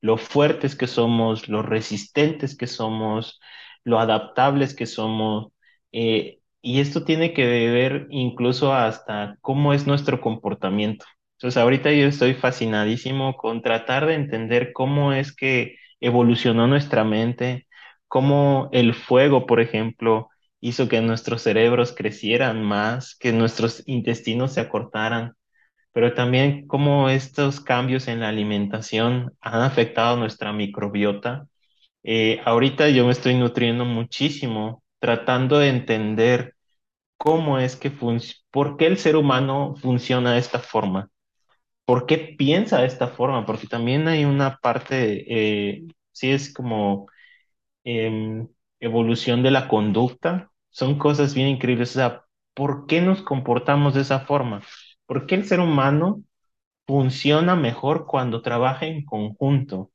[0.00, 3.40] lo fuertes que somos, lo resistentes que somos,
[3.84, 5.52] lo adaptables que somos.
[5.92, 11.06] Eh, y esto tiene que ver incluso hasta cómo es nuestro comportamiento.
[11.38, 17.66] Entonces, ahorita yo estoy fascinadísimo con tratar de entender cómo es que evolucionó nuestra mente,
[18.08, 20.28] cómo el fuego, por ejemplo,
[20.60, 25.34] hizo que nuestros cerebros crecieran más, que nuestros intestinos se acortaran,
[25.96, 31.48] pero también cómo estos cambios en la alimentación han afectado nuestra microbiota
[32.04, 36.54] Eh, ahorita yo me estoy nutriendo muchísimo, tratando de entender
[37.18, 41.10] cómo es que funciona, por qué el ser humano funciona de esta forma,
[41.84, 47.06] por qué piensa de esta forma, porque también hay una parte, eh, sí es como
[47.84, 48.48] em,
[48.80, 52.22] evolución de la conducta, son cosas bien increíbles, o sea,
[52.54, 54.62] ¿por qué nos comportamos de esa forma?
[55.06, 56.22] ¿Por qué el ser humano
[56.86, 59.90] funciona mejor cuando trabaja en conjunto?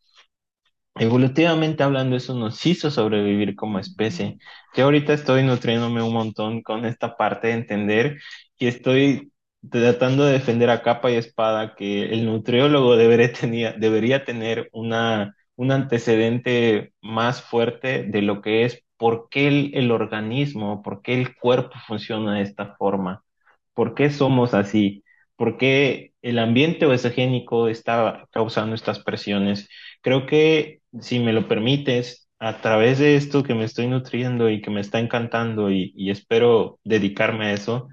[0.96, 4.38] Evolutivamente hablando, eso nos hizo sobrevivir como especie.
[4.76, 8.20] Yo ahorita estoy nutriéndome un montón con esta parte de entender
[8.58, 9.32] y estoy
[9.70, 16.94] tratando de defender a capa y espada que el nutriólogo debería, tener una, un antecedente
[17.02, 21.76] más fuerte de lo que es por qué el, el organismo, por qué el cuerpo
[21.88, 23.24] funciona de esta forma,
[23.82, 25.04] por qué somos así,
[25.36, 29.70] por qué el ambiente oesogénico está causando estas presiones.
[30.02, 34.62] Creo que si me lo permites, a través de esto que me estoy nutriendo y
[34.62, 37.88] que me está encantando y, espero dedicarme a eso,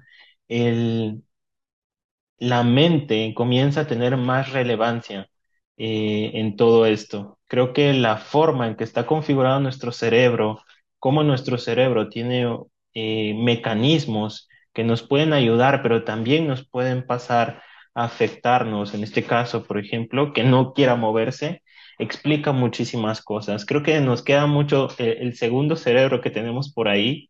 [2.37, 5.27] la mente comienza a tener más relevancia
[5.77, 7.39] eh, en todo esto.
[7.47, 10.61] Creo que la forma en que está configurado nuestro cerebro,
[10.99, 12.45] cómo nuestro cerebro tiene
[12.93, 17.61] eh, mecanismos que nos pueden ayudar, pero también nos pueden pasar
[17.93, 18.93] a afectarnos.
[18.93, 21.63] En este caso, por ejemplo, que no quiera moverse,
[21.97, 23.65] explica muchísimas cosas.
[23.65, 27.29] Creo que nos queda mucho eh, el segundo cerebro que tenemos por ahí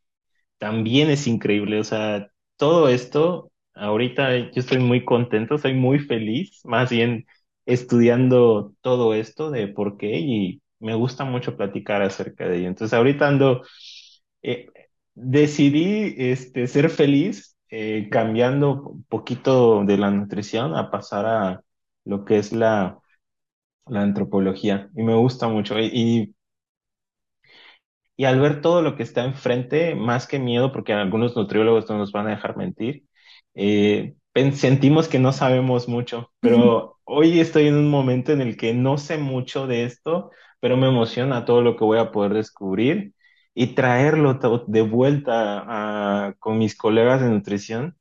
[0.58, 1.80] también es increíble.
[1.80, 7.26] O sea, todo esto, ahorita yo estoy muy contento, soy muy feliz, más bien
[7.66, 12.68] estudiando todo esto de por qué y me gusta mucho platicar acerca de ello.
[12.70, 13.64] Entonces, ahorita ando,
[14.42, 14.68] eh,
[15.22, 21.62] decidí este, ser feliz eh, cambiando un poquito de la nutrición a pasar a
[22.06, 23.00] lo que es la,
[23.88, 24.90] la antropología.
[24.96, 25.80] Y me gusta mucho.
[25.80, 26.36] Y,
[28.18, 31.98] y al ver todo lo que está enfrente, más que miedo, porque algunos nutriólogos no
[31.98, 33.06] nos van a dejar mentir,
[33.56, 34.16] eh,
[34.54, 38.98] sentimos que no sabemos mucho, pero hoy estoy en un momento en el que no
[38.98, 43.14] sé mucho de esto, pero me emociona todo lo que voy a poder descubrir
[43.54, 47.98] y traerlo de vuelta a- con mis colegas de nutrición,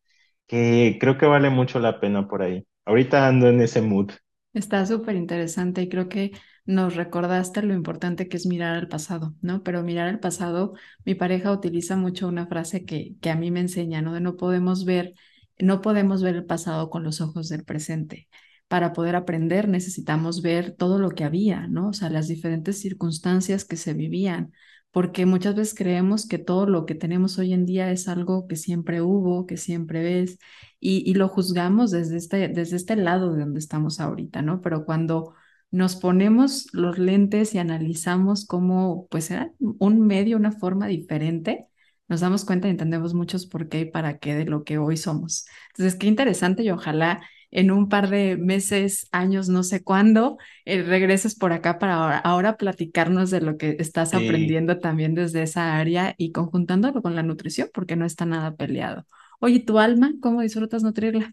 [0.46, 2.66] que creo que vale mucho la pena por ahí.
[2.86, 4.12] Ahorita ando en ese mood.
[4.54, 6.32] Está súper interesante y creo que
[6.66, 9.62] nos recordaste lo importante que es mirar al pasado, ¿no?
[9.62, 10.72] Pero mirar al pasado,
[11.04, 14.14] mi pareja utiliza mucho una frase que, que a mí me enseña, ¿no?
[14.14, 15.14] De no podemos ver,
[15.58, 18.28] no podemos ver el pasado con los ojos del presente.
[18.68, 21.88] Para poder aprender necesitamos ver todo lo que había, ¿no?
[21.90, 24.52] O sea, las diferentes circunstancias que se vivían,
[24.98, 28.56] porque muchas veces creemos que todo lo que tenemos hoy en día es algo que
[28.56, 30.40] siempre hubo, que siempre ves
[30.80, 34.60] y, y lo juzgamos desde este, desde este lado de donde estamos ahorita, ¿no?
[34.60, 35.34] Pero cuando
[35.70, 41.68] nos ponemos los lentes y analizamos cómo, pues era un medio, una forma diferente,
[42.08, 44.96] nos damos cuenta y entendemos muchos por qué y para qué de lo que hoy
[44.96, 45.46] somos.
[45.76, 50.82] Entonces, qué interesante y ojalá en un par de meses, años, no sé cuándo, eh,
[50.82, 54.14] regreses por acá para ahora, ahora platicarnos de lo que estás Sí.
[54.14, 59.06] aprendiendo también desde esa área y conjuntándolo con la nutrición, porque no está nada peleado.
[59.40, 60.12] Oye, ¿tu alma?
[60.20, 61.32] ¿Cómo disfrutas nutrirla?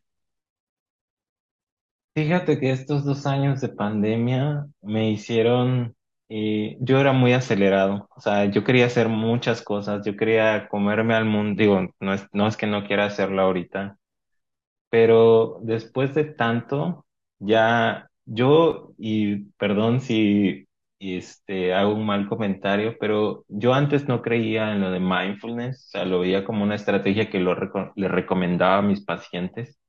[2.14, 5.96] Fíjate que estos dos años de pandemia me hicieron,
[6.30, 11.14] eh, yo era muy acelerado, o sea, yo quería hacer muchas cosas, yo quería comerme
[11.14, 13.98] al mundo, digo, no es, no es que no quiera hacerlo ahorita,
[14.96, 17.06] pero después de tanto,
[17.40, 20.68] ya yo, y perdón si
[21.00, 25.90] este, hago un mal comentario, pero yo antes no creía en lo de mindfulness, o
[25.92, 29.80] sea, lo veía como una estrategia que lo reco- le recomendaba a mis pacientes,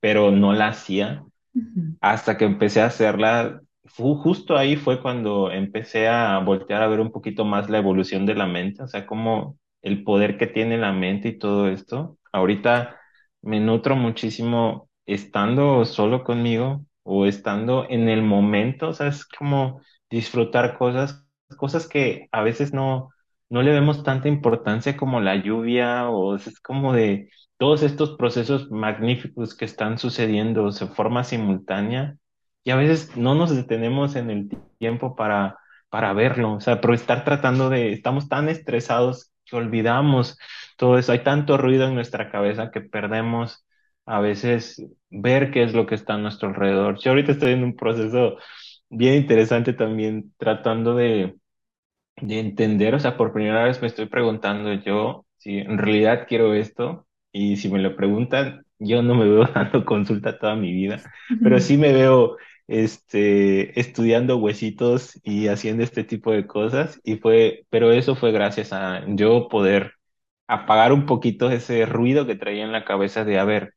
[0.00, 1.24] pero no la hacía
[1.54, 1.98] Ujú.
[2.00, 7.00] hasta que empecé a hacerla, fu- justo ahí fue cuando empecé a voltear a ver
[7.00, 10.78] un poquito más la evolución de la mente, o sea, como el poder que tiene
[10.78, 12.18] la mente y todo esto.
[12.32, 12.96] Ahorita
[13.42, 19.80] me nutro muchísimo estando solo conmigo o estando en el momento, o sea, es como
[20.10, 21.26] disfrutar cosas,
[21.56, 23.10] cosas que a veces no,
[23.48, 28.70] no le vemos tanta importancia como la lluvia o es como de todos estos procesos
[28.70, 32.16] magníficos que están sucediendo de forma simultánea
[32.64, 35.58] y a veces no nos detenemos en el tiempo para,
[35.88, 40.36] para verlo, o sea, por estar tratando de, estamos tan estresados que olvidamos
[40.78, 43.66] todo eso, hay tanto ruido en nuestra cabeza que perdemos
[44.06, 46.98] a veces ver qué es lo que está a nuestro alrededor.
[47.00, 48.38] Yo ahorita estoy en un proceso
[48.90, 51.36] bien interesante también tratando de
[52.16, 56.54] de entender, o sea, por primera vez me estoy preguntando yo si en realidad quiero
[56.54, 61.02] esto y si me lo preguntan, yo no me veo dando consulta toda mi vida,
[61.40, 67.00] pero sí me veo este, estudiando huesitos y haciendo este tipo de cosas.
[67.04, 69.92] Y fue, pero eso fue gracias a yo poder
[70.48, 73.74] apagar un poquito ese ruido que traía en la cabeza de, a ver,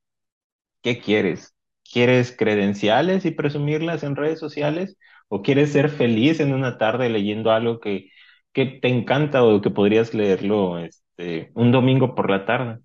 [0.82, 1.56] ¿qué quieres?
[1.92, 4.98] ¿Quieres credenciales y presumirlas en redes sociales?
[5.30, 8.10] ¿O quieres ser feliz en una tarde leyendo algo que,
[8.54, 12.80] que te encanta o que podrías leerlo este, un domingo por la tarde?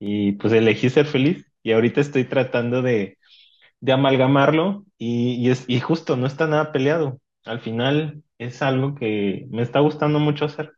[0.00, 3.18] Y pues elegí ser feliz y ahorita estoy tratando de,
[3.80, 7.20] de amalgamarlo y, y, es, y justo no está nada peleado.
[7.46, 10.73] Al final es algo que me está gustando mucho hacer.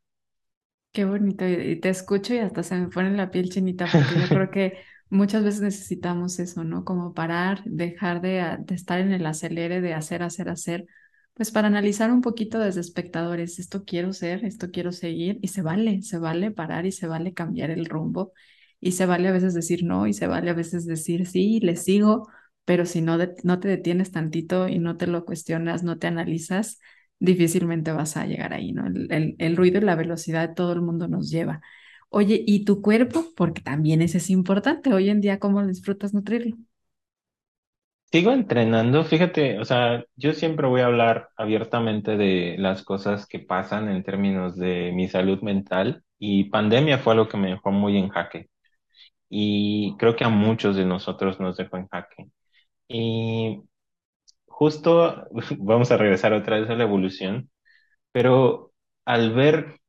[0.96, 4.30] Qué bonito, y te escucho y hasta se me pone la piel chinita, porque yo
[4.30, 4.78] creo que
[5.10, 6.86] muchas veces necesitamos eso, ¿no?
[6.86, 10.86] Como parar, dejar de, de, estar en el acelere de hacer, hacer, hacer,
[11.34, 15.60] pues para analizar un poquito desde espectadores, esto quiero ser, esto quiero seguir, y se
[15.60, 18.32] vale, se vale parar y se vale cambiar el rumbo,
[18.80, 21.76] y se vale a veces decir no, y se vale a veces decir sí, le
[21.76, 22.26] sigo,
[22.64, 26.80] pero si no, no te detienes tantito y no te lo cuestionas, no te analizas,
[27.18, 28.86] difícilmente vas a llegar ahí, ¿no?
[28.86, 31.60] El, el, ruido y la velocidad de todo el mundo nos lleva.
[32.10, 33.24] Oye, ¿y tu cuerpo?
[33.36, 34.92] Porque también ese es importante.
[34.94, 36.56] Hoy en día, ¿cómo disfrutas nutrirlo?
[38.12, 43.40] Sigo entrenando, fíjate, o sea, yo siempre voy a hablar abiertamente de las cosas que
[43.40, 47.98] pasan en términos de mi salud mental y pandemia fue algo que me dejó muy
[47.98, 48.48] en jaque
[49.28, 52.26] y creo que a muchos de nosotros nos dejó en jaque.
[52.88, 53.62] Y
[54.56, 55.26] justo
[55.58, 57.50] vamos a regresar otra vez a la evolución,
[58.12, 58.72] pero
[59.04, 59.80] al ver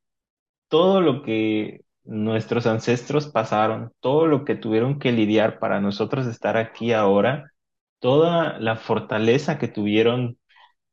[0.68, 6.56] todo lo que nuestros ancestros pasaron, todo lo que tuvieron que lidiar para nosotros estar
[6.56, 7.52] aquí ahora,
[8.00, 10.38] toda la fortaleza que tuvieron,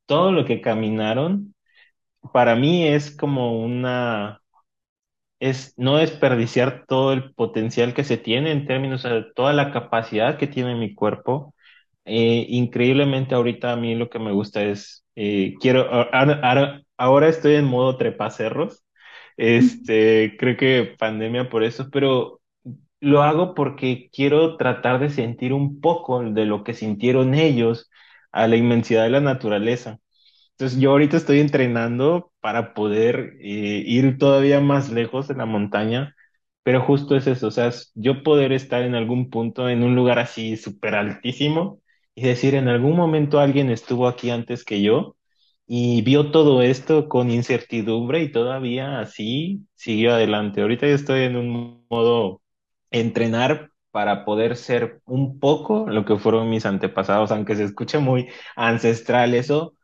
[0.06, 1.54] todo lo que caminaron,
[2.32, 4.42] para mí es como una,
[5.40, 10.38] es no desperdiciar todo el potencial que se tiene en términos de toda la capacidad
[10.38, 11.54] que tiene mi cuerpo
[12.06, 17.54] eh, increíblemente ahorita a mí lo que me gusta es, eh, quiero, ahora, ahora, estoy
[17.56, 18.84] en modo trepacerros,
[19.36, 22.40] este, creo que pandemia por eso, pero
[23.00, 27.90] lo hago porque quiero tratar de sentir un poco de lo que sintieron ellos
[28.32, 29.98] a la inmensidad de la naturaleza.
[30.52, 36.14] Entonces yo ahorita estoy entrenando para poder eh, ir todavía más lejos en la montaña
[36.62, 40.18] pero justo es eso, o sea, yo poder estar en algún punto, en un lugar
[40.18, 41.80] así súper altísimo
[42.16, 45.16] y decir, en algún momento alguien estuvo aquí antes que yo
[45.68, 50.62] y vio todo esto con incertidumbre y todavía así siguió adelante.
[50.62, 52.42] Ahorita yo estoy en un modo
[52.92, 58.28] entrenar para poder ser un poco lo que fueron mis antepasados, aunque se escuche muy
[58.56, 59.74] ancestral eso,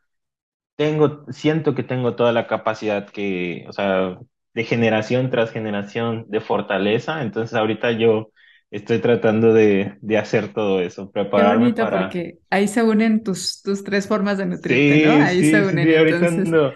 [0.77, 4.19] tengo, siento que tengo toda la capacidad que, o sea,
[4.55, 7.23] de generación tras generación de fortaleza.
[7.23, 8.31] Entonces ahorita yo
[8.73, 11.99] estoy tratando de, de hacer todo eso, Qué prepararme bonito, para...
[11.99, 15.21] porque ahí se unen tus, tus tres formas de nutrirte, ¿no?
[15.21, 15.89] Ahí se sí, unen.
[15.89, 16.75] sí, Entonces, ando...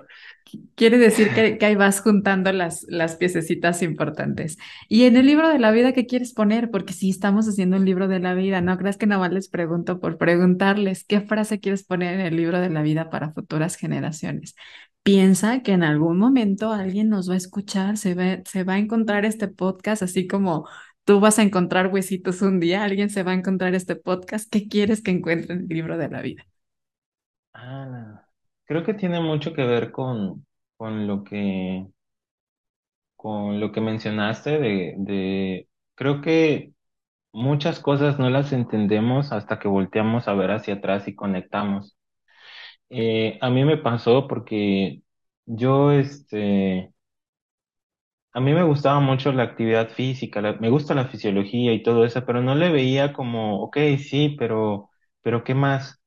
[0.74, 4.58] quiere decir que, que ahí vas juntando las, las piececitas importantes.
[4.88, 6.70] Y en el libro de la vida, ¿qué quieres poner?
[6.70, 9.48] Porque sí estamos haciendo un libro de la vida, no creas que nada más les
[9.48, 13.76] pregunto por preguntarles qué frase quieres poner en el libro de la vida para futuras
[13.76, 14.54] generaciones.
[15.02, 18.78] Piensa que en algún momento alguien nos va a escuchar, se va, se va a
[18.78, 20.68] encontrar este podcast, así como
[21.06, 24.50] tú vas a encontrar huesitos un día, alguien se va a encontrar este podcast.
[24.52, 26.46] ¿Qué quieres que encuentre en el libro de la vida?
[27.54, 28.24] Ah,
[28.66, 30.46] creo que tiene mucho que ver con,
[30.76, 31.86] con lo que,
[33.16, 35.68] con lo que mencionaste de, de...
[35.94, 36.72] Creo que
[37.32, 41.96] muchas cosas no las entendemos hasta que volteamos a ver hacia atrás y conectamos.
[42.90, 45.02] Eh, a mí me pasó porque
[45.46, 46.92] yo, este,
[48.36, 52.24] a mí me gustaba mucho la actividad física, me gusta la fisiología y todo eso,
[52.26, 54.90] pero no le veía como, ok, sí, pero,
[55.22, 56.00] pero ¿qué más?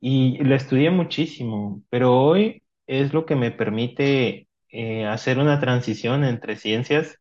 [0.00, 6.24] Y la estudié muchísimo, pero hoy es lo que me permite eh, hacer una transición
[6.24, 7.18] entre ciencias.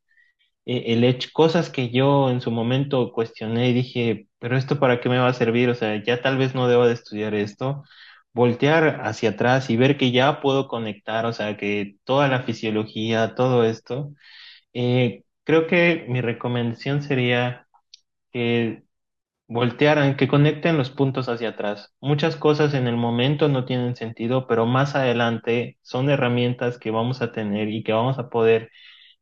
[0.66, 5.00] Eh, el hecho, cosas que yo en su momento cuestioné y dije, pero esto para
[5.00, 7.84] qué me va a servir, o sea, ya tal vez no debo de estudiar esto,
[8.34, 13.34] voltear hacia atrás y ver que ya puedo conectar, o sea, que toda la fisiología,
[13.36, 14.12] todo esto,
[14.78, 17.68] eh, creo que mi recomendación sería
[18.32, 18.84] que
[19.48, 21.94] voltearan, que conecten los puntos hacia atrás.
[22.02, 27.22] Muchas cosas en el momento no tienen sentido, pero más adelante son herramientas que vamos
[27.22, 28.72] a tener y que vamos a poder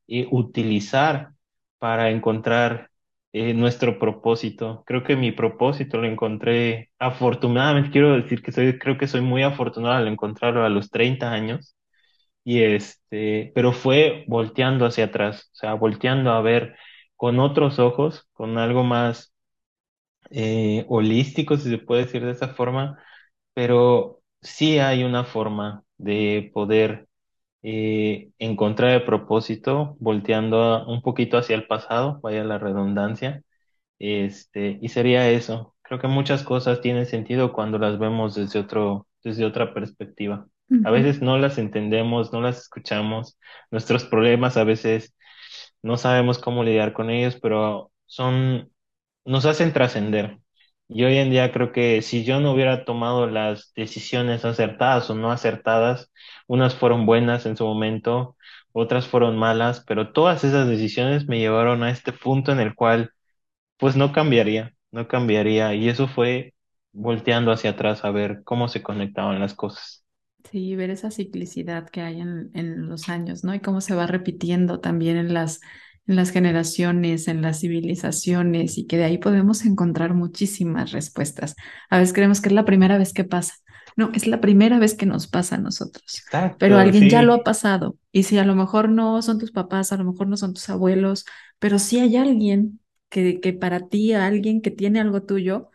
[0.07, 1.31] eh, utilizar
[1.79, 2.91] para encontrar
[3.33, 4.83] eh, nuestro propósito.
[4.87, 9.43] Creo que mi propósito lo encontré afortunadamente, quiero decir que soy, creo que soy muy
[9.43, 11.74] afortunado al encontrarlo a los 30 años.
[12.45, 16.77] Y este, pero fue volteando hacia atrás, o sea, volteando a ver
[17.17, 19.33] con otros ojos, con algo más
[20.31, 22.99] eh, holístico, si se puede decir de esa forma,
[23.53, 27.07] pero sí hay una forma de poder
[27.63, 33.43] eh, encontrar el propósito volteando un poquito hacia el pasado, vaya la redundancia,
[33.99, 35.75] este, y sería eso.
[35.83, 40.47] Creo que muchas cosas tienen sentido cuando las vemos desde otro, desde otra perspectiva.
[40.83, 43.37] A veces no las entendemos, no las escuchamos.
[43.71, 45.15] Nuestros problemas a veces
[45.83, 48.71] no sabemos cómo lidiar con ellos, pero son,
[49.25, 50.39] nos hacen trascender.
[50.87, 55.15] Y hoy en día creo que si yo no hubiera tomado las decisiones acertadas o
[55.15, 56.11] no acertadas,
[56.47, 58.37] unas fueron buenas en su momento,
[58.71, 63.11] otras fueron malas, pero todas esas decisiones me llevaron a este punto en el cual
[63.77, 65.75] pues no cambiaría, no cambiaría.
[65.75, 66.55] Y eso fue
[66.93, 70.04] volteando hacia atrás a ver cómo se conectaban las cosas.
[70.51, 73.53] Sí, ver esa ciclicidad que hay en, en los años, ¿no?
[73.55, 75.59] Y cómo se va repitiendo también en las,
[76.07, 81.55] en las generaciones, en las civilizaciones, y que de ahí podemos encontrar muchísimas respuestas.
[81.89, 83.55] A veces creemos que es la primera vez que pasa.
[83.97, 86.23] No, es la primera vez que nos pasa a nosotros,
[86.57, 87.97] pero alguien ya lo ha pasado.
[88.11, 90.69] Y si a lo mejor no son tus papás, a lo mejor no son tus
[90.69, 91.25] abuelos,
[91.59, 92.79] pero sí hay alguien
[93.09, 95.69] que, que para ti, alguien que tiene algo tuyo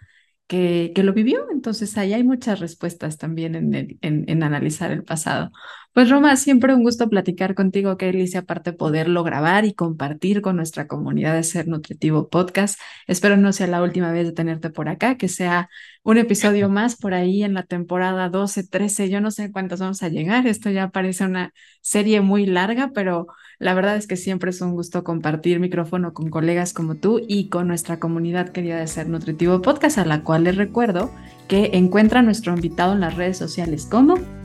[0.51, 1.47] que, que lo vivió.
[1.53, 5.53] Entonces, ahí hay muchas respuestas también en, en, en analizar el pasado.
[5.93, 10.55] Pues Roma, siempre un gusto platicar contigo, qué delicia aparte poderlo grabar y compartir con
[10.55, 12.79] nuestra comunidad de Ser Nutritivo Podcast.
[13.09, 15.69] Espero no sea la última vez de tenerte por acá, que sea
[16.05, 20.03] un episodio más por ahí en la temporada 12 13 yo no sé cuántos vamos
[20.05, 23.27] a llegar, esto ya parece una serie muy larga, pero
[23.59, 27.49] la verdad es que siempre es un gusto compartir micrófono con colegas como tú y
[27.49, 31.13] con nuestra comunidad querida de Ser Nutritivo Podcast, a la cual les recuerdo
[31.49, 34.40] que encuentra a nuestro invitado en las redes sociales como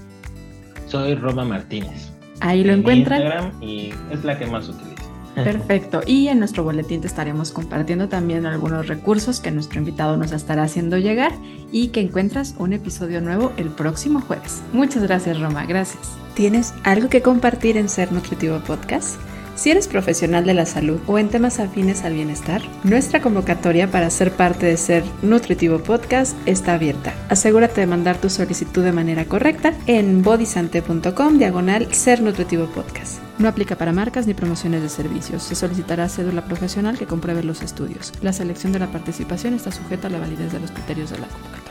[0.88, 3.22] Soy Roma Martínez ahí lo en encuentran.
[3.22, 4.96] Instagram y es la que más utilizo.
[5.36, 6.02] Perfecto.
[6.06, 10.64] Y en nuestro boletín te estaremos compartiendo también algunos recursos que nuestro invitado nos estará
[10.64, 11.34] haciendo llegar
[11.74, 14.64] y que encuentras un episodio nuevo el próximo jueves.
[14.72, 15.66] Muchas gracias, Roma.
[15.66, 16.14] Gracias.
[16.36, 19.20] ¿Tienes algo que compartir en Ser Nutritivo Podcast?
[19.56, 24.10] Si eres profesional de la salud o en temas afines al bienestar, nuestra convocatoria para
[24.10, 27.14] ser parte de Ser Nutritivo Podcast está abierta.
[27.30, 33.20] Asegúrate de mandar tu solicitud de manera correcta en bodysante.com diagonal Ser Nutritivo Podcast.
[33.40, 35.44] No aplica para marcas ni promociones de servicios.
[35.44, 38.12] Se solicitará cédula profesional que compruebe los estudios.
[38.22, 41.28] La selección de la participación está sujeta a la validez de los criterios de la
[41.28, 41.65] convocatoria.